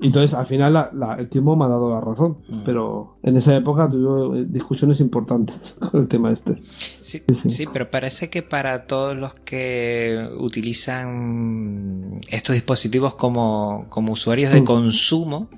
[0.00, 2.62] entonces, al final, el tiempo me ha dado la razón, mm.
[2.64, 5.56] pero en esa época tuve eh, discusiones importantes
[5.90, 6.56] con el tema este.
[6.62, 14.52] Sí, sí, pero parece que para todos los que utilizan estos dispositivos como, como usuarios
[14.52, 14.64] de mm.
[14.64, 15.48] consumo,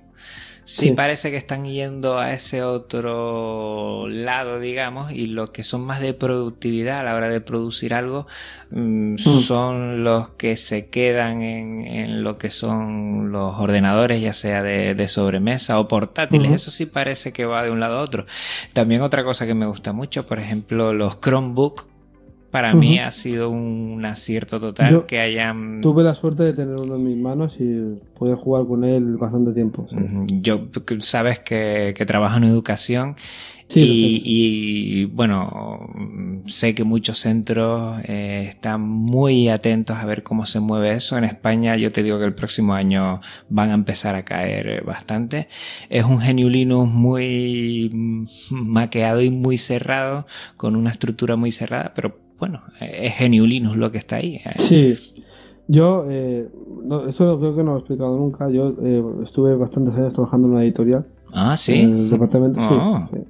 [0.68, 6.00] Sí, parece que están yendo a ese otro lado, digamos, y los que son más
[6.00, 8.26] de productividad a la hora de producir algo
[8.70, 9.18] mm, mm.
[9.18, 15.78] son los que se quedan en, lo que son los ordenadores, ya sea de, sobremesa
[15.78, 16.50] o portátiles.
[16.50, 18.26] Eso sí parece que va de un lado a otro.
[18.72, 21.86] También otra cosa que me gusta mucho, por ejemplo, los Chromebook
[22.56, 25.82] para mí ha sido un acierto total que hayan...
[25.82, 29.52] Tuve la suerte de tener uno en mis manos y pude jugar con él bastante
[29.52, 29.86] tiempo.
[30.40, 30.68] Yo,
[31.00, 33.14] sabes que, que trabajo en educación
[33.68, 35.90] y, bueno,
[36.46, 41.18] sé que muchos centros eh, están muy atentos a ver cómo se mueve eso.
[41.18, 45.48] En España yo te digo que el próximo año van a empezar a caer bastante.
[45.90, 47.90] Es un genio Linux muy
[48.50, 53.98] maqueado y muy cerrado, con una estructura muy cerrada, pero bueno, es Geniulinus lo que
[53.98, 54.38] está ahí.
[54.58, 54.94] Sí,
[55.68, 56.48] yo, eh,
[57.08, 60.54] eso creo que no lo he explicado nunca, yo eh, estuve bastantes años trabajando en
[60.54, 61.06] una editorial.
[61.32, 61.80] Ah, sí.
[61.80, 63.24] En el departamento, sí, sí.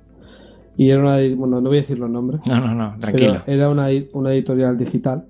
[0.78, 2.40] Y era una, bueno, no voy a decir los nombres.
[2.46, 3.36] No, no, no, tranquilo.
[3.46, 5.24] Era una, una editorial digital.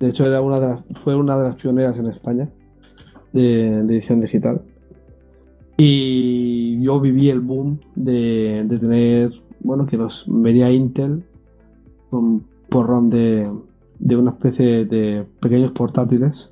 [0.00, 2.48] De hecho, era una de las, fue una de las pioneras en España
[3.32, 4.60] de, de edición digital.
[5.78, 9.30] Y yo viví el boom de, de tener,
[9.60, 11.22] bueno, que nos venía Intel
[12.10, 13.50] con porrón de,
[13.98, 16.50] de una especie de pequeños portátiles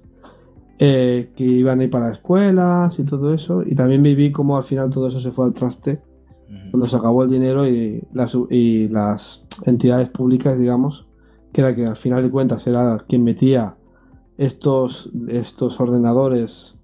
[0.79, 3.63] eh, que iban a ir para escuelas y todo eso.
[3.65, 6.01] Y también viví como al final todo eso se fue al traste
[6.71, 11.07] cuando se acabó el dinero y las, y las entidades públicas, digamos,
[11.53, 13.75] que era que al final de cuentas era quien metía
[14.39, 16.75] estos, estos ordenadores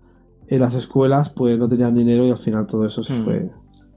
[0.49, 3.51] en las escuelas, pues no tenían dinero y al final todo eso se fue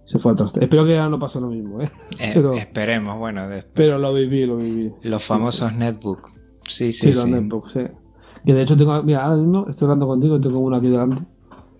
[0.05, 0.63] se fue al traste.
[0.63, 1.91] Espero que ya no pase lo mismo, ¿eh?
[2.19, 4.91] Eh, pero- Esperemos, bueno, pero lo viví, lo viví.
[5.03, 6.27] los famosos netbook.
[6.61, 7.31] Sí, Sí, sí, los sí.
[7.31, 7.79] netbooks, sí.
[8.45, 11.23] Que de hecho tengo, mira, ahora mismo estoy hablando contigo y tengo uno aquí delante,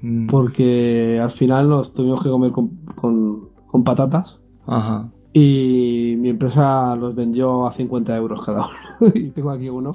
[0.05, 4.27] Mm, porque al final nos tuvimos que comer con, con, con patatas
[4.67, 5.09] Ajá.
[5.31, 8.67] y mi empresa los vendió a 50 euros cada
[8.99, 9.11] uno.
[9.15, 9.91] y tengo aquí uno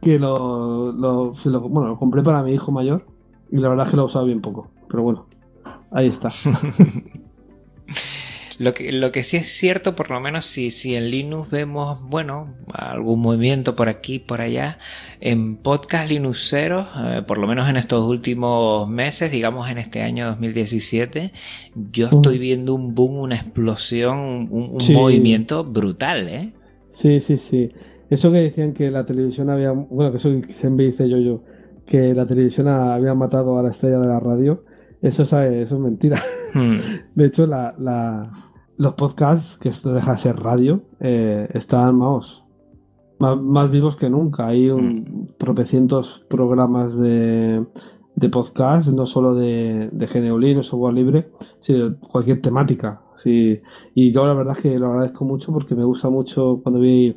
[0.00, 3.04] que lo, lo, se lo- bueno, lo compré para mi hijo mayor
[3.50, 4.68] y la verdad es que lo he usado bien poco.
[4.88, 5.26] Pero bueno,
[5.94, 6.28] ahí está.
[8.58, 11.98] Lo que, lo que sí es cierto, por lo menos si, si en Linux vemos,
[12.02, 14.78] bueno, algún movimiento por aquí, por allá,
[15.20, 20.26] en podcast Linuxeros, eh, por lo menos en estos últimos meses, digamos en este año
[20.26, 21.32] 2017,
[21.90, 24.18] yo estoy viendo un boom, una explosión,
[24.50, 24.92] un, un Sí.
[24.92, 26.52] movimiento brutal, ¿eh?
[27.00, 27.70] Sí, sí, sí.
[28.10, 30.28] Eso que decían que la televisión había, bueno, que eso
[30.60, 31.42] siempre dice yo yo,
[31.86, 34.62] que la televisión había matado a la estrella de la radio,
[35.02, 36.22] eso, sabe, eso es mentira.
[36.54, 36.78] Hmm.
[37.14, 38.30] De hecho, la, la-
[38.78, 42.42] los podcasts, que esto deja de ser radio, eh, están, vamos,
[43.18, 44.46] más, más vivos que nunca.
[44.48, 47.64] Hay un, tropecientos programas de,
[48.16, 51.28] de podcast, no solo de, de GNU Linux, software libre,
[51.60, 53.02] sino de cualquier temática.
[53.22, 53.60] Sí.
[53.94, 57.16] Y yo la verdad es que lo agradezco mucho porque me gusta mucho cuando vi,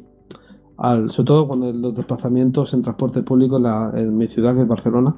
[0.77, 4.61] al, sobre todo cuando los desplazamientos en transporte público en, la- en mi ciudad, que
[4.61, 5.15] es Barcelona,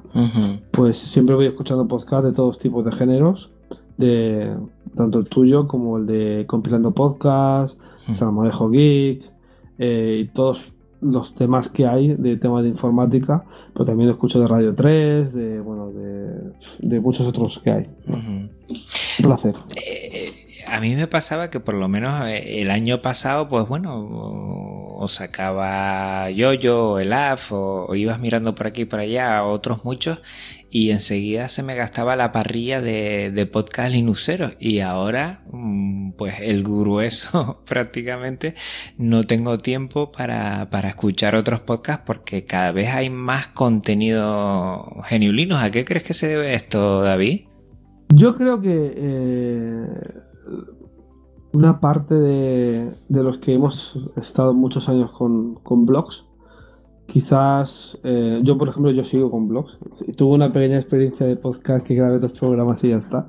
[0.72, 3.50] pues siempre voy escuchando podcasts de todos tipos de géneros,
[3.96, 4.54] de
[4.96, 9.22] tanto el tuyo como el de Compilando Podcast, Salmorejo Geek,
[9.78, 10.58] eh, y todos
[11.00, 15.60] los temas que hay de temas de informática, pero también escucho de Radio 3, de
[15.60, 16.52] bueno, de,
[16.88, 17.86] de muchos otros que hay.
[18.08, 19.54] Un placer.
[19.84, 20.32] Eh,
[20.68, 25.08] a mí me pasaba que por lo menos eh, el año pasado, pues bueno, o,
[25.08, 29.84] sacaba yo-yo o el AF o, o ibas mirando por aquí y por allá, otros
[29.84, 30.20] muchos,
[30.70, 36.34] y enseguida se me gastaba la parrilla de, de podcast linuxeros y ahora, mm, pues
[36.40, 38.54] el grueso prácticamente
[38.98, 45.62] no tengo tiempo para, para escuchar otros podcasts porque cada vez hay más contenido geniulinos.
[45.62, 47.46] ¿A qué crees que se debe esto, David?
[48.14, 49.86] Yo creo que eh,
[51.52, 56.24] una parte de, de los que hemos estado muchos años con, con blogs,
[57.06, 59.76] quizás eh, yo por ejemplo yo sigo con blogs,
[60.16, 63.28] tuve una pequeña experiencia de podcast que grabé dos programas y ya está,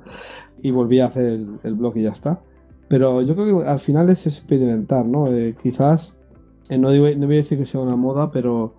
[0.62, 2.40] y volví a hacer el, el blog y ya está.
[2.88, 5.28] Pero yo creo que al final es experimentar, ¿no?
[5.28, 6.12] Eh, quizás,
[6.68, 8.74] eh, no, digo- no voy a decir que sea una moda, pero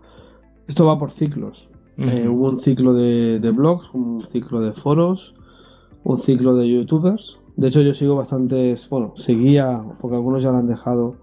[0.68, 1.68] esto va por ciclos.
[1.98, 2.32] Ujú.
[2.32, 5.34] hubo un ciclo de, de blogs, un ciclo de foros,
[6.04, 7.38] un ciclo de youtubers.
[7.56, 11.16] De hecho, yo sigo bastantes, bueno, seguía, porque algunos ya lo han dejado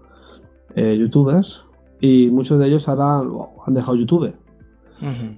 [0.75, 1.61] eh, youtubers,
[2.01, 3.27] y muchos de ellos ahora
[3.65, 4.33] han dejado YouTube.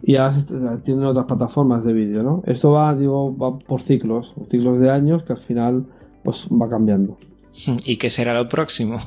[0.01, 0.43] Y ahora
[0.83, 2.41] tienen otras plataformas de vídeo, ¿no?
[2.47, 5.85] Esto va, digo, va por ciclos, ciclos de años que al final
[6.23, 7.17] pues va cambiando.
[7.85, 8.97] ¿Y qué será lo próximo?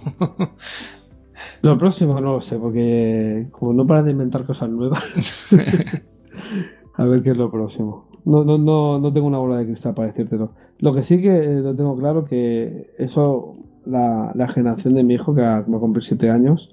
[1.62, 5.02] Lo próximo no lo sé, porque como no paran de inventar cosas nuevas,
[6.94, 8.06] a ver qué es lo próximo.
[8.24, 10.52] No, no, no, no tengo una bola de cristal para decírtelo.
[10.80, 13.56] Lo que sí que eh, lo tengo claro que eso,
[13.86, 16.68] la, la generación de mi hijo, que va a cumplir 7 años,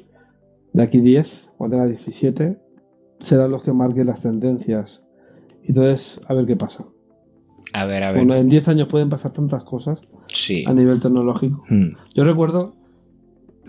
[0.73, 2.57] de aquí 10, cuando tenga 17,
[3.21, 5.01] serán los que marquen las tendencias.
[5.63, 6.83] Y entonces, a ver qué pasa.
[7.73, 8.25] A ver, a ver.
[8.25, 10.63] Bueno, en 10 años pueden pasar tantas cosas Sí.
[10.67, 11.63] a nivel tecnológico.
[11.69, 11.95] Mm.
[12.15, 12.73] Yo recuerdo,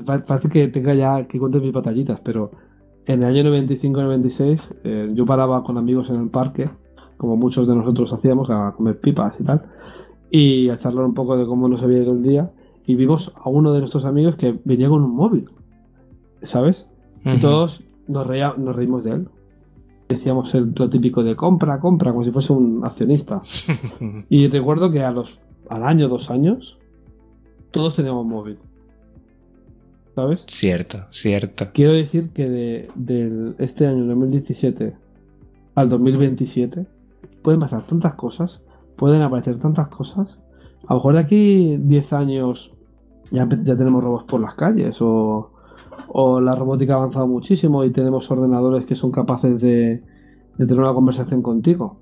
[0.07, 2.51] pa- parece que tenga ya que cuente mis batallitas, pero
[3.07, 6.71] en el año 95-96 eh, yo paraba con amigos en el parque,
[7.17, 9.63] como muchos de nosotros hacíamos, a comer pipas y tal,
[10.33, 12.51] y a charlar un poco de cómo nos había ido el día,
[12.87, 15.49] y vimos a uno de nuestros amigos que venía con un móvil,
[16.45, 16.85] ¿sabes?
[17.25, 19.29] Y todos nos, reía- nos reímos de él.
[20.09, 23.41] Decíamos el, lo típico de compra, compra, como si fuese un accionista.
[24.29, 25.29] Y recuerdo que a los,
[25.69, 26.77] al año, dos años,
[27.71, 28.59] todos teníamos móvil.
[30.15, 30.45] ¿sabes?
[30.47, 31.67] Cierto, cierto.
[31.73, 34.95] Quiero decir que de, del este año 2017
[35.75, 36.85] al 2027
[37.43, 38.61] pueden pasar tantas cosas,
[39.03, 40.29] pueden aparecer tantas cosas.
[40.87, 42.71] A lo mejor de aquí 10 años
[43.33, 45.51] ya, ya tenemos robots por las calles o,
[46.07, 50.05] o la robótica ha avanzado muchísimo y tenemos ordenadores que son capaces de,
[50.57, 51.97] de tener una conversación contigo.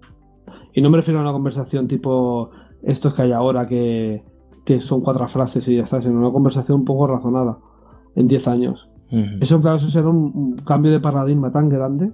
[0.75, 2.51] Y no me refiero a una conversación tipo
[2.83, 4.23] estos que hay ahora que,
[4.67, 7.57] que son cuatro frases y ya está, sino una conversación un poco razonada
[8.15, 8.91] en 10 años.
[9.41, 12.13] Eso, claro, eso será un, cambio de paradigma tan grande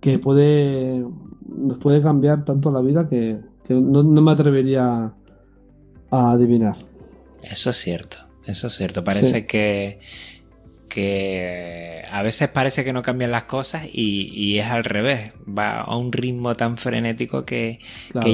[0.00, 1.04] que puede
[1.46, 3.38] nos puede cambiar tanto la vida que,
[3.68, 5.12] no, me atrevería
[6.10, 6.76] a adivinar.
[7.42, 9.04] Eso es cierto, eso es cierto.
[9.04, 10.00] Parece que
[10.88, 15.96] que a veces parece que no cambian las cosas y, es al revés, va a
[15.96, 17.78] un ritmo tan frenético que,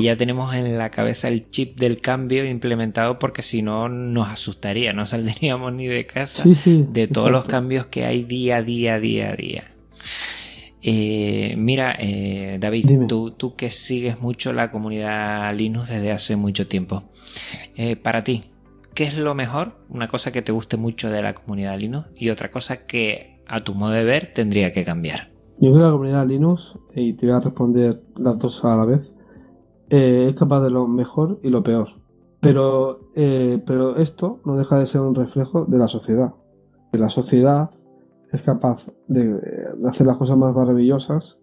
[0.03, 4.93] ya tenemos en la cabeza el chip del cambio implementado porque si no nos asustaría,
[4.93, 9.31] no saldríamos ni de casa de todos los cambios que hay día a día, día
[9.31, 9.65] a día.
[10.87, 16.69] Eh, mira, eh, David, tú, tú, que sigues mucho la comunidad Linux desde hace mucho
[16.69, 17.05] tiempo,
[17.75, 18.43] eh, para ti,
[18.95, 19.73] ¿qué es lo mejor?
[19.89, 23.61] Una cosa que te guste mucho de la comunidad Linux y otra cosa que a
[23.61, 25.31] tu modo de ver tendría que cambiar.
[25.59, 26.63] Yo creo que la comunidad Linux,
[26.95, 29.01] y te voy a responder las dos a la vez,
[29.89, 31.89] eh, es capaz de lo mejor y lo peor.
[32.41, 36.35] Pero, eh, pero esto no deja de ser un reflejo de la sociedad.
[36.93, 37.71] Que la sociedad
[38.35, 39.39] es capaz de,
[39.89, 41.37] hacer las cosas más maravillosas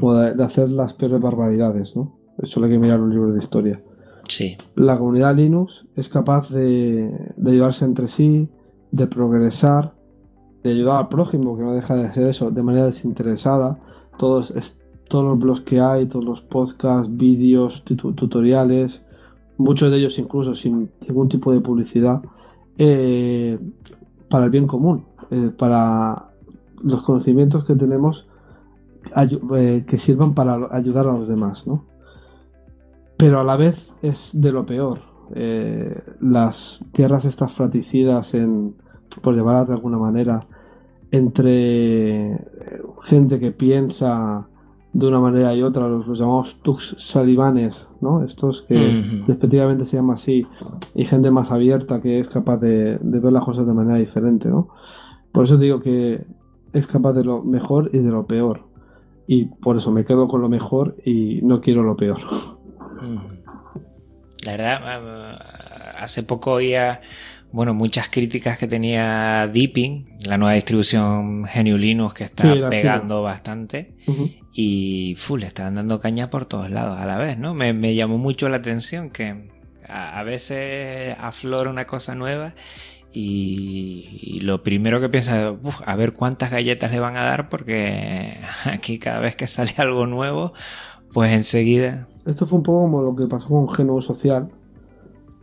[0.00, 2.16] como de, hacer las peores barbaridades, ¿no?
[2.42, 3.80] Eso hay que mirar un libro de historia.
[4.28, 4.56] Sí.
[4.74, 7.12] La comunidad Linux es capaz de,
[7.46, 8.48] ayudarse entre sí,
[8.90, 9.92] de progresar,
[10.62, 13.78] de ayudar al prójimo, que no deja de hacer eso de manera desinteresada.
[14.18, 14.52] Todos,
[15.08, 18.98] todos los blogs que hay, todos los podcasts, vídeos, tutoriales,
[19.58, 22.22] muchos de ellos incluso sin ningún tipo de publicidad,
[22.78, 23.58] eh,
[24.30, 26.30] para el bien común, eh, para
[26.82, 28.26] los conocimientos que tenemos
[29.56, 31.84] eh, que sirvan para ayudar a los demás, ¿no?
[33.16, 34.98] pero a la vez es de lo peor.
[35.34, 38.74] Eh, las tierras estas fraticidas, en,
[39.22, 40.40] por llevarlas de alguna manera,
[41.10, 42.38] entre
[43.04, 44.46] gente que piensa
[44.92, 48.22] de una manera y otra, los, llamamos tux salivanes, ¿no?
[48.24, 50.46] Estos que respectivamente se llama así,
[50.94, 54.48] y gente más abierta que es capaz de, de, ver las cosas de manera diferente,
[54.48, 54.68] ¿no?
[55.34, 56.24] Por eso digo que
[56.72, 58.62] es capaz de lo mejor y de lo peor.
[59.26, 62.20] Y por eso me quedo con lo mejor y no quiero lo peor.
[64.46, 65.38] La verdad,
[65.98, 67.00] hace poco oía
[67.54, 73.94] bueno, muchas críticas que tenía Deepin, la nueva distribución GNU Linux que está pegando bastante.
[74.52, 77.54] Y full, le están dando caña por todos lados a la vez, ¿no?
[77.54, 79.50] Me, llamó mucho la atención que
[79.88, 82.54] a, veces aflora una cosa nueva
[83.14, 85.56] y, lo primero que piensa es,
[85.86, 88.38] a ver cuántas galletas le van a dar porque
[88.70, 90.52] aquí cada vez que sale algo nuevo,
[91.12, 94.48] pues enseguida esto fue un poco como lo que pasó con Genoa Social.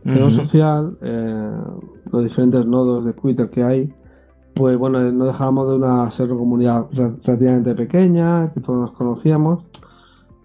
[0.04, 1.56] Genoa Social, eh,
[2.10, 3.94] los diferentes nodos de Twitter que hay,
[4.54, 9.64] pues bueno, no dejábamos de una ser una comunidad relativamente pequeña, que todos nos conocíamos.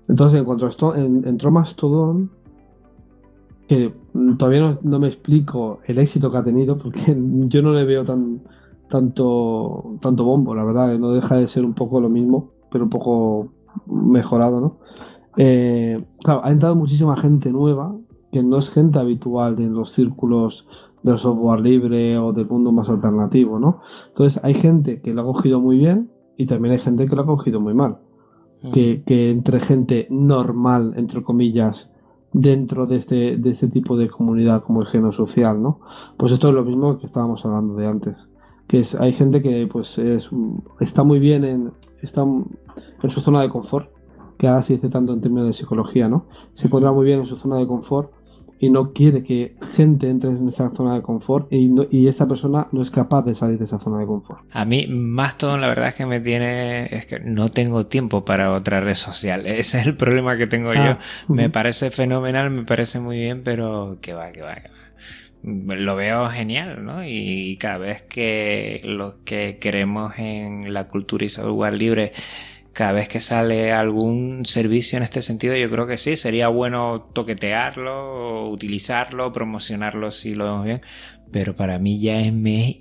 [0.08, 2.30] Entonces, en cuanto esto, entró Mastodon,
[3.68, 3.94] que
[4.38, 7.16] todavía no, me explico el éxito que ha tenido, porque
[7.48, 8.42] yo no le veo tan
[8.90, 12.90] tanto tanto bombo, la verdad, no deja de ser un poco lo mismo, pero un
[12.90, 13.50] poco
[13.86, 14.78] mejorado, ¿no?
[15.38, 17.96] Eh, claro, ha entrado muchísima gente nueva,
[18.32, 20.66] que no es gente habitual de los círculos
[21.04, 23.82] del software libre o del mundo más alternativo, ¿no?
[24.10, 27.22] Entonces hay gente que lo ha cogido muy bien y también hay gente que lo
[27.24, 27.98] ha cogido muy mal.
[28.74, 31.90] Que, entre gente normal, entre comillas,
[32.34, 35.80] dentro de este, de este tipo de comunidad como el género social, ¿no?
[36.18, 38.16] Pues esto es lo mismo que estábamos hablando de antes.
[38.68, 40.30] Que es, hay gente que pues es,
[40.82, 41.72] está muy bien en,
[42.02, 43.90] está en su zona de confort
[44.38, 46.26] que ahora se dice tanto en términos de psicología, ¿no?
[46.56, 48.12] Se encuentra muy bien en su zona de confort
[48.60, 52.68] y no quiere que gente entre en esa zona de confort y, y esa persona
[52.72, 54.42] no es capaz de salir de esa zona de confort.
[54.52, 58.26] A mí, más todo, la verdad es que me tiene, es que no tengo tiempo
[58.26, 59.46] para otra red social.
[59.46, 60.98] Ese es el problema que tengo ah,
[61.28, 61.34] yo.
[61.34, 64.78] Me parece fenomenal, me parece muy bien, pero que va, que va, que va.
[65.44, 67.06] Lo veo genial, ¿no?
[67.06, 72.12] Y cada vez que los que queremos en la cultura y software libre
[72.78, 77.08] cada vez que sale algún servicio en este sentido, yo creo que sí, sería bueno
[77.12, 80.82] toquetearlo, utilizarlo, promocionarlo si lo vemos bien,
[81.32, 82.28] pero para mí ya es,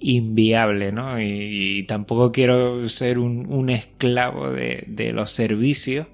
[0.00, 1.18] inviable, ¿no?
[1.18, 6.08] Y, tampoco quiero ser un, esclavo de, los servicios,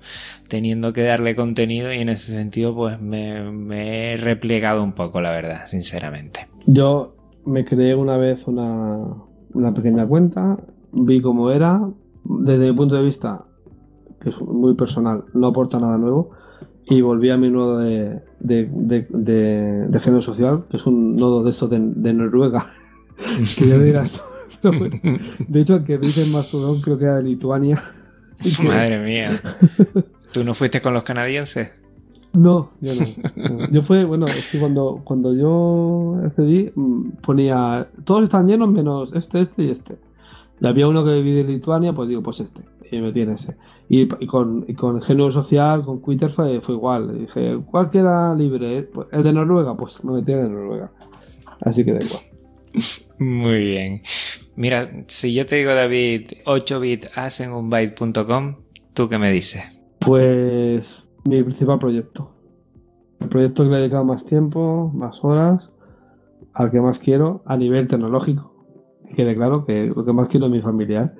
[0.46, 5.32] teniendo que darle contenido y en ese sentido pues me, he replegado un poco, la
[5.32, 6.46] verdad, sinceramente.
[6.66, 9.08] Yo me creé una vez una,
[9.54, 10.56] una pequeña cuenta,
[10.92, 11.80] vi cómo era,
[12.22, 13.46] desde mi punto de vista,
[14.22, 16.30] que es muy personal, no aporta nada nuevo,
[16.86, 21.70] y volví a mi nodo de, de, género social, que es un nodo de estos
[21.70, 22.72] de, Noruega,
[23.58, 24.12] que ya dirás,
[25.48, 27.82] de hecho, el que dice más creo que era de Lituania.
[28.64, 29.40] Madre mía.
[30.32, 31.72] ¿Tú no fuiste con los canadienses?
[32.32, 33.68] No, yo no.
[33.70, 39.10] Yo fue, bueno, es que cuando, cuando yo accedí mm, ponía, todos están llenos menos
[39.14, 39.96] este, este y este.
[40.60, 42.60] Y había uno que vivía en Lituania, pues digo, pues este.
[42.92, 43.56] Y me en ese.
[43.88, 47.18] Y, con, y con género social, con Twitter fue, fue igual.
[47.20, 48.82] Dije, ¿cuál queda libre?
[48.82, 50.92] Pues, el de Noruega, pues me metí en el de Noruega.
[51.62, 52.22] Así que da igual.
[53.18, 54.02] Muy bien.
[54.56, 58.56] Mira, si yo te digo, David, 8 bit hacen un byte.com,
[58.94, 59.62] ¿tú qué me dices?
[60.00, 60.84] Pues
[61.24, 62.30] mi principal proyecto.
[63.20, 65.62] El proyecto que le he dedicado más tiempo, más horas,
[66.52, 68.52] al que más quiero a nivel tecnológico.
[69.16, 71.14] quede claro que lo que más quiero es mi familiar.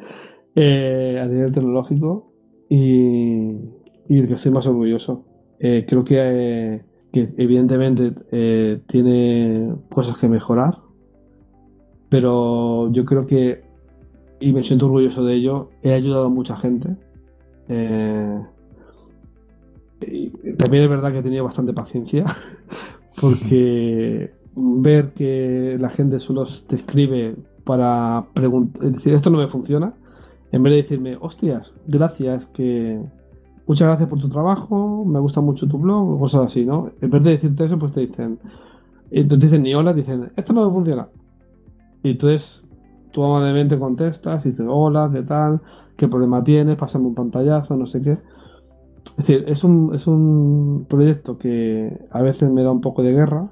[0.55, 2.31] Eh, a nivel tecnológico
[2.69, 3.53] y,
[4.09, 5.25] y que estoy más orgulloso.
[5.59, 6.83] Eh, creo que,
[7.13, 10.79] que evidentemente eh, tiene cosas que mejorar,
[12.11, 13.63] pero yo creo que,
[14.41, 16.97] y me siento orgulloso de ello, he ayudado a mucha gente.
[17.69, 18.41] Eh,
[20.59, 22.27] también es verdad que he tenido bastante paciencia,
[23.21, 29.95] porque ver que la gente solo te escribe para preguntar, decir, esto no me funciona,
[30.53, 33.01] en vez de decirme, hostias, gracias, que
[33.67, 36.91] muchas gracias por tu trabajo, me gusta mucho tu blog, o cosas así, ¿no?
[37.01, 38.39] En vez de decirte eso, pues te dicen,
[39.11, 41.09] te dicen ni hola, dicen, esto no funciona.
[42.03, 42.63] Y entonces
[43.13, 45.61] tú amablemente contestas y dices, hola, ¿qué tal?
[45.97, 46.77] ¿Qué problema tienes?
[46.77, 48.13] Pásame un pantallazo, no sé qué.
[48.13, 53.13] Es decir, es un, es un proyecto que a veces me da un poco de
[53.13, 53.49] guerra,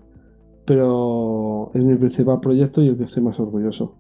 [0.67, 3.95] pero es mi principal proyecto y el que estoy más orgulloso.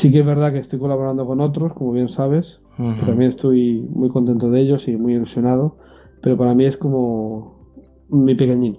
[0.00, 4.08] Sí que es verdad que estoy colaborando con otros, como bien sabes, también estoy muy
[4.08, 5.76] contento de ellos y muy ilusionado,
[6.22, 7.54] pero para mí es como
[8.08, 8.78] mi pequeñín.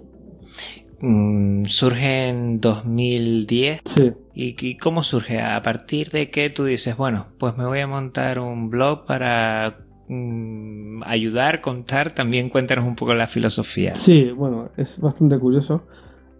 [1.00, 3.82] Mm, surge en 2010.
[3.94, 4.12] Sí.
[4.34, 5.40] ¿Y, cómo surge?
[5.40, 9.78] ¿A partir de que tú dices, bueno, pues me voy a montar un blog para
[10.08, 12.12] mm, ayudar, contar?
[12.12, 13.96] También cuéntanos un poco la filosofía.
[13.96, 15.82] Sí, bueno, es bastante curioso.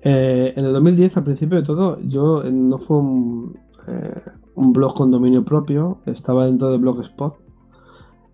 [0.02, 3.58] Eh, en el 2010, al principio de todo, yo eh, no fue un,
[3.88, 4.20] eh,
[4.56, 7.36] un blog con dominio propio, estaba dentro de Blogspot.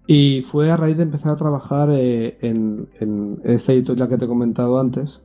[0.06, 4.28] Y fue a raíz de empezar a trabajar en, en esta editorial que te he
[4.28, 5.20] comentado antes,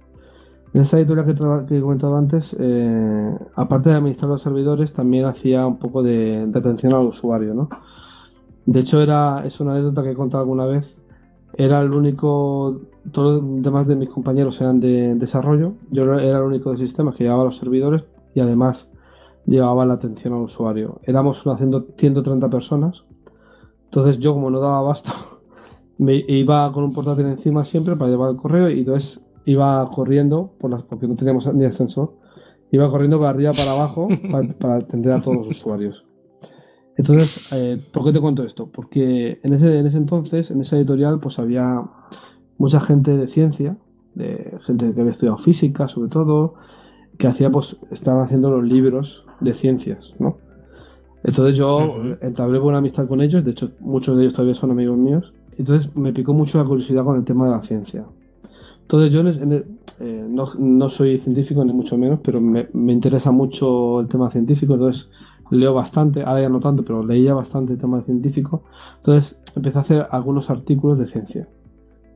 [0.74, 5.66] en esa editorial que, he comentado antes, eh, aparte de administrar los servidores, también hacía
[5.66, 7.70] un poco de, atención al usuario, ¿no?
[8.66, 10.86] De hecho, era, es una anécdota que he contado alguna vez.
[11.54, 12.82] Era el único,
[13.12, 15.74] todos los demás de mis compañeros eran de desarrollo.
[15.89, 18.04] Yo era el único de sistemas que llevaba los servidores
[18.36, 18.88] y además
[19.48, 21.00] llevaba la atención al usuario.
[21.04, 23.04] Éramos haciendo 130 personas.
[23.86, 25.12] Entonces yo, como no daba abasto,
[25.98, 30.52] me iba con un portátil encima siempre para llevar el correo y entonces iba corriendo,
[30.60, 32.14] por las, porque no teníamos ni ascensor,
[32.72, 34.10] iba corriendo para arriba para abajo
[34.60, 36.04] para, atender a todos los usuarios.
[36.98, 38.70] Entonces, eh, ¿por qué te cuento esto?
[38.74, 41.84] Porque en ese, en ese entonces, en esa editorial, pues había
[42.58, 43.78] mucha gente de ciencia,
[44.16, 46.56] de gente que había estudiado física, sobre todo,
[47.18, 50.38] que hacía, pues, estaban haciendo los libros de ciencias, ¿no?
[51.24, 51.80] Entonces yo
[52.22, 55.34] entablé buena amistad con ellos, de hecho muchos de ellos todavía son amigos míos.
[55.57, 58.05] Entonces me picó mucho la curiosidad con el tema de la ciencia.
[58.84, 59.22] Entonces yo
[59.99, 64.76] eh, no, no, soy científico ni mucho menos, pero me, interesa mucho el tema científico,
[64.76, 65.09] entonces
[65.51, 68.63] leo bastante, ahora ya no tanto, pero leía bastante el tema científico,
[68.99, 71.47] entonces empecé a hacer algunos artículos de ciencia.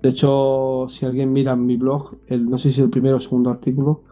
[0.01, 3.49] De hecho, si alguien mira mi blog, el, no sé si el primero o segundo
[3.49, 4.03] artículo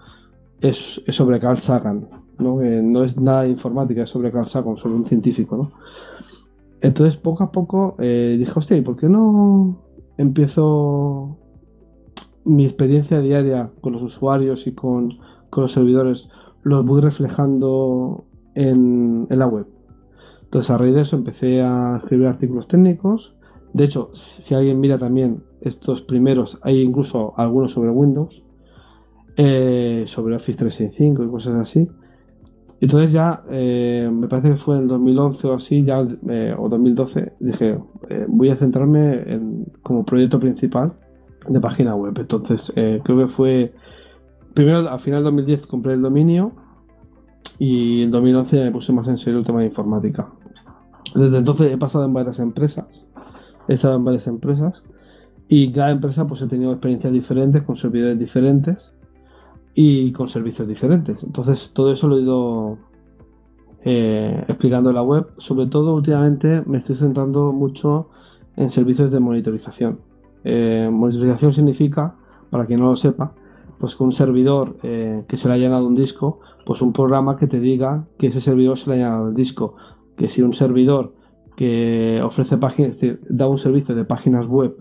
[0.62, 0.78] es,
[1.10, 2.08] sobre Carl Sagan,
[2.38, 2.60] ¿no?
[2.62, 5.72] no es nada de informática, es sobre Carl Sagan, sobre un científico.
[6.82, 9.78] Entonces, poco a poco eh, dije, hostia, ¿y por qué no
[10.18, 11.38] empiezo
[12.44, 15.18] mi experiencia diaria con los usuarios y con,
[15.56, 16.28] los servidores
[16.64, 19.68] los voy reflejando en, la web.
[20.44, 23.34] Entonces a raíz de eso empecé a escribir artículos técnicos.
[23.74, 24.12] De hecho,
[24.46, 28.42] si alguien mira también estos primeros, hay incluso algunos sobre Windows,
[29.38, 31.88] eh, sobre Office 365 y cosas así.
[32.82, 37.34] Entonces ya, eh, me parece que fue en 2011 o así, ya, eh, o 2012,
[37.40, 37.78] dije,
[38.30, 40.94] voy a centrarme en, como proyecto principal
[41.48, 42.14] de página web.
[42.18, 43.74] Entonces, eh, creo que fue.
[44.54, 46.54] Primero, al final de 2010 compré el dominio
[47.60, 50.28] y en 2011 me puse más en serio el tema de informática.
[51.16, 52.86] Desde entonces he pasado en varias empresas,
[53.68, 54.74] he estado en varias empresas
[55.48, 58.92] y cada empresa pues he tenido experiencias diferentes, con servidores diferentes
[59.74, 61.18] y con servicios diferentes.
[61.24, 62.78] Entonces todo eso lo he ido
[63.86, 65.28] eh, explicando la web.
[65.38, 68.10] Sobre todo últimamente me estoy centrando mucho
[68.58, 70.00] en servicios de monitorización.
[70.44, 72.16] Eh, monitorización significa,
[72.50, 73.34] para quien no lo sepa,
[73.80, 77.38] pues que un servidor eh, que se le ha llenado un disco, pues un programa
[77.38, 79.76] que te diga que ese servidor se le ha llenado el disco.
[80.18, 81.14] Que si un servidor
[81.56, 82.98] que ofrece páginas,
[83.30, 84.76] da un servicio de páginas web,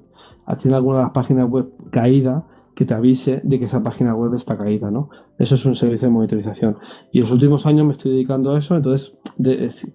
[0.60, 2.46] tiene alguna de las páginas web caída,
[2.78, 5.10] que te avise de que esa página web está caída, ¿no?
[5.36, 6.76] Eso es un servicio de monitorización.
[7.10, 9.12] Y en los últimos años me estoy dedicando a eso, entonces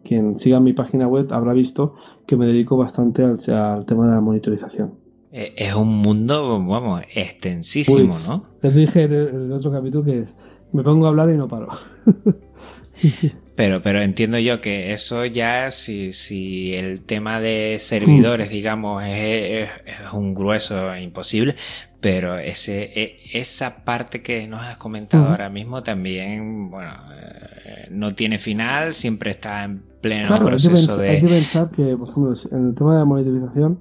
[0.04, 1.96] quien siga mi página web habrá visto
[2.28, 4.96] que me dedico bastante al, tema de la monitorización.
[5.32, 8.48] Eh, es un mundo, vamos, extensísimo, ¿no?
[8.60, 10.26] Te dije en el, otro capítulo que
[10.74, 11.70] me pongo a hablar y no paro.
[13.56, 19.70] Pero, pero entiendo yo que eso ya, si, si el tema de servidores, digamos, es,
[20.12, 21.56] un grueso imposible,
[22.04, 28.14] pero ese, e, esa parte que nos has comentado ahora mismo también, bueno, eh, no
[28.14, 31.12] tiene final, siempre está en pleno proceso de...
[31.12, 33.80] Hay que pensar que, por ejemplo, en el tema de la monitorización,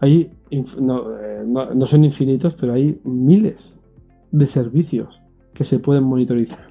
[0.00, 0.32] hay,
[0.80, 3.58] no, eh, no, no son infinitos, pero hay miles
[4.32, 5.20] de servicios
[5.54, 6.66] que se pueden monitorizar.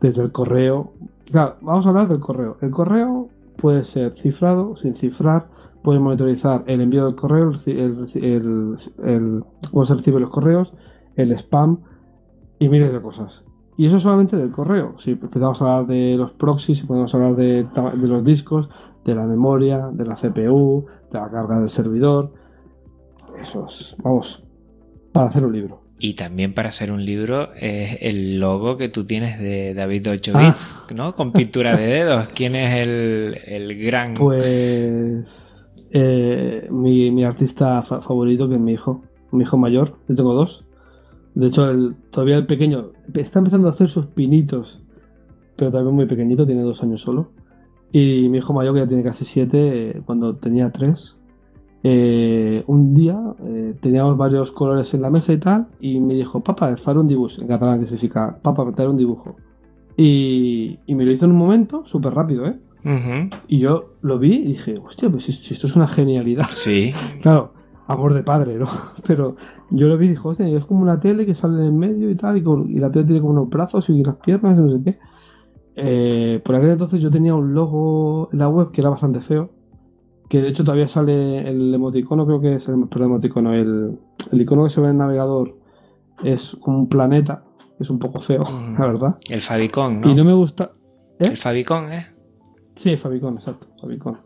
[0.00, 0.92] Desde el correo.
[1.32, 2.58] Claro, vamos a hablar del correo.
[2.62, 5.48] El correo puede ser cifrado, sin cifrar,
[5.82, 10.72] puede monitorizar el envío del correo, el, el, cómo se reciben los correos,
[11.16, 11.78] el spam
[12.58, 13.32] y miles de cosas.
[13.76, 14.96] Y eso solamente del correo.
[15.02, 18.68] Si empezamos a hablar de los proxies, podemos hablar de, de los discos,
[19.04, 22.32] de la memoria, de la CPU, de la carga del servidor.
[23.42, 24.42] Eso es, vamos,
[25.12, 25.80] para hacer un libro.
[25.98, 30.32] Y también para hacer un libro es el logo que tú tienes de David 8
[30.38, 30.86] bits, ah.
[30.94, 31.14] ¿no?
[31.14, 32.28] Con pintura de dedos.
[32.34, 34.14] ¿Quién es el, el gran...?
[34.14, 35.26] Pues
[35.92, 40.64] eh, mi, mi, artista favorito, que es mi hijo, mi hijo mayor, yo tengo dos.
[41.34, 44.80] De hecho, el, todavía el pequeño está empezando a hacer sus pinitos,
[45.56, 47.30] pero también muy pequeñito, tiene dos años solo.
[47.92, 51.16] Y mi hijo mayor, que ya tiene casi siete, eh, cuando tenía tres,
[51.82, 53.18] eh, un día
[53.80, 57.40] teníamos varios colores en la mesa y tal, y me dijo, papá, far un dibujo,
[57.40, 59.36] en catalán que significa, papá, traer un dibujo.
[59.96, 62.58] Y, y me lo hizo en un momento, súper rápido, ¿eh?
[63.48, 66.46] Y yo lo vi y dije, hostia, pues esto es una genialidad.
[66.50, 66.92] Sí.
[67.22, 67.52] Claro,
[67.86, 68.68] amor de padre, ¿no?
[69.06, 69.36] Pero
[69.70, 72.14] yo lo vi y dije, hostia, es como una tele que sale en medio y
[72.16, 74.98] tal, y, la tele tiene como unos brazos y unas piernas y no sé qué.
[75.76, 79.50] Eh, por aquel entonces yo tenía un logo en la web que era bastante feo,
[80.28, 83.98] que de hecho todavía sale el emoticono, creo que es el, emoticono, el,
[84.30, 85.56] el icono que se ve en el navegador
[86.24, 87.44] es como un planeta,
[87.80, 88.44] es un poco feo,
[88.78, 89.16] la verdad.
[89.30, 90.10] El Fabicon, ¿no?
[90.10, 90.72] Y no me gusta...
[91.18, 91.28] ¿Eh?
[91.30, 92.06] El Fabicon, ¿eh?
[92.82, 94.18] Sí, Fabicon, exacto, Fabicon.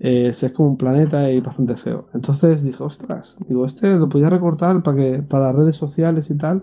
[0.00, 2.08] es como un planeta y bastante feo.
[2.14, 6.62] Entonces dije, ostras, digo, este lo podía recortar para que para redes sociales y tal.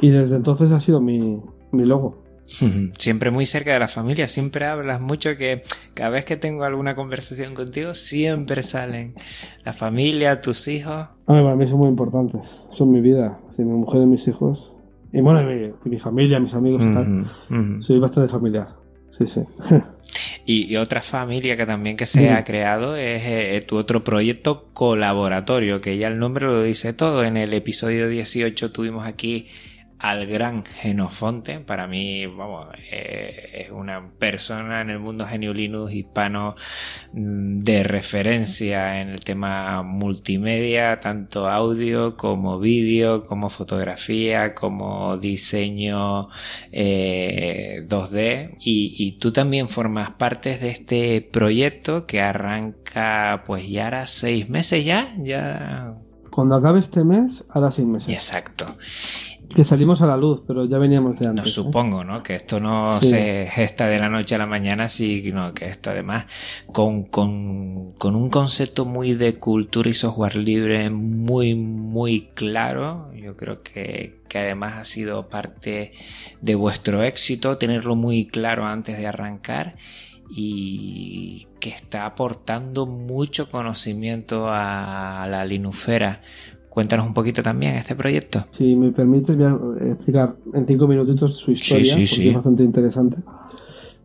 [0.00, 1.40] Y desde entonces ha sido mi,
[1.72, 2.22] mi logo.
[2.98, 5.62] Siempre muy cerca de la familia, siempre hablas mucho que
[5.94, 9.14] cada vez que tengo alguna conversación contigo, siempre salen
[9.64, 10.92] la familia, tus hijos.
[10.92, 12.42] A para mí son muy importantes,
[12.76, 14.58] son mi vida, mi mujer y mis hijos.
[15.12, 15.42] Y bueno,
[15.84, 16.82] mi, familia, mis amigos,
[17.86, 18.68] soy bastante familiar.
[19.18, 19.40] Sí, sí.
[20.44, 25.80] Y, otra familia que también que se ha creado es eh, tu otro proyecto colaboratorio,
[25.80, 27.24] que ya el nombre lo dice todo.
[27.24, 29.48] En el episodio 18 tuvimos aquí
[30.02, 31.60] al gran Genofonte.
[31.60, 36.56] Para mí, vamos, eh, es una persona en el mundo Linux hispano
[37.12, 46.28] mm, de referencia en el tema multimedia, tanto audio como vídeo, como fotografía, como diseño
[46.72, 48.16] 2D.
[48.16, 54.06] Eh, y, y, tú también formas parte de este proyecto que arranca, pues ya hará
[54.06, 55.94] seis meses ya, ya.
[56.32, 58.08] Cuando acabe este mes, hará seis meses.
[58.08, 58.64] Exacto.
[59.54, 61.44] Que salimos a la luz, pero ya veníamos de antes.
[61.44, 61.52] No, ¿eh?
[61.52, 62.22] supongo, ¿no?
[62.22, 66.26] Que esto no se gesta de la noche a la mañana, sino que esto además
[66.66, 73.10] con, con, con, un concepto muy de cultura y software libre muy, muy claro.
[73.14, 75.92] Yo creo que, que además ha sido parte
[76.40, 79.76] de vuestro éxito, tenerlo muy claro antes de arrancar
[80.34, 86.22] y que está aportando mucho conocimiento a la linufera
[86.72, 88.44] Cuéntanos un poquito también este proyecto.
[88.56, 93.18] Si me permites, voy a explicar en cinco minutitos su historia, porque es bastante interesante.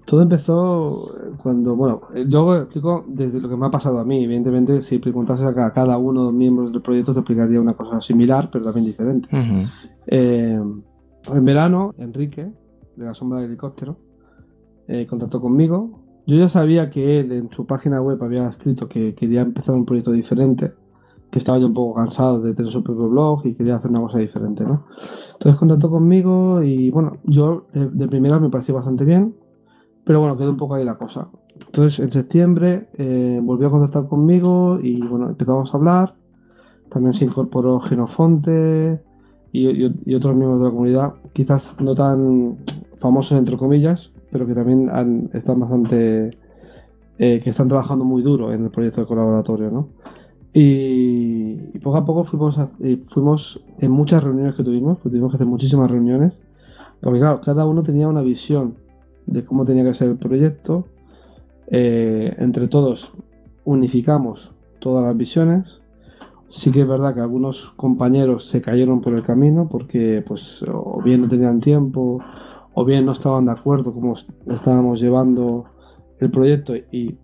[0.06, 4.22] Todo empezó cuando, bueno, yo explico desde lo que me ha pasado a mí.
[4.22, 8.02] Evidentemente, si preguntases a cada uno de los miembros del proyecto, te explicaría una cosa
[8.02, 9.30] similar, pero también diferente.
[10.08, 12.50] Eh, en verano, Enrique,
[12.98, 13.98] de la sombra del helicóptero,
[14.90, 16.02] eh, contactó conmigo.
[16.26, 19.86] Yo ya sabía que él en su página web había escrito que quería empezar un
[19.86, 20.74] proyecto diferente
[21.32, 24.02] que estaba yo un poco cansado de tener su propio blog y quería hacer una
[24.02, 24.86] cosa diferente, ¿no?
[25.34, 29.36] Entonces contactó conmigo y bueno, yo de, primera me pareció bastante bien.
[30.04, 31.28] Pero bueno, quedó un poco ahí la cosa.
[31.66, 36.14] Entonces, en septiembre eh, volvió a contactar conmigo y bueno, empezamos a hablar.
[36.90, 39.02] También se incorporó Genofonte
[39.52, 42.58] y, otros miembros de la comunidad, quizás no tan
[43.00, 46.32] famosos entre comillas, pero que también están bastante,
[47.18, 49.90] eh, que están trabajando muy duro en el proyecto de colaboratorio, ¿no?
[50.54, 52.58] Y, poco a poco fuimos,
[53.10, 56.34] fuimos en muchas reuniones que tuvimos, tuvimos que hacer muchísimas reuniones,
[57.02, 58.76] porque claro, cada uno tenía una visión
[59.28, 60.86] de cómo tenía que ser el proyecto.
[61.70, 63.12] Eh, entre todos
[63.66, 65.66] unificamos todas las visiones.
[66.50, 70.42] Sí que es verdad que algunos compañeros se cayeron por el camino porque pues
[70.74, 72.20] o bien no tenían tiempo
[72.74, 74.16] o bien no estaban de acuerdo cómo
[74.48, 75.66] estábamos llevando
[76.20, 77.18] el proyecto y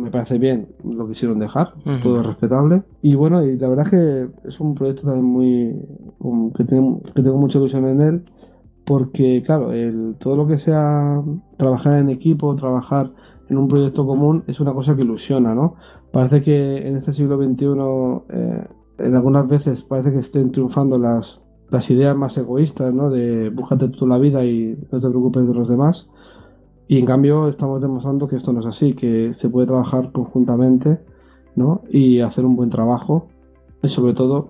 [0.00, 2.82] me parece bien lo quisieron dejar, todo es respetable.
[3.02, 6.52] Y bueno, y la verdad es que es un proyecto también muy.
[6.56, 8.22] que, tengo, que tengo mucha ilusión en él,
[8.86, 11.22] porque claro, el, todo lo que sea
[11.56, 13.10] trabajar en equipo, trabajar
[13.48, 15.74] en un proyecto común, es una cosa que ilusiona, ¿no?
[16.12, 17.66] Parece que en este siglo XXI,
[18.30, 18.64] eh,
[18.98, 21.40] en algunas veces parece que estén triunfando las,
[21.70, 23.10] las ideas más egoístas, ¿no?
[23.10, 26.06] De búscate tú la vida y no te preocupes de los demás
[26.90, 30.98] y en cambio estamos demostrando que esto no es así, que se puede trabajar conjuntamente
[31.54, 31.82] ¿no?
[31.88, 33.28] y hacer un buen trabajo
[33.80, 34.48] y sobre todo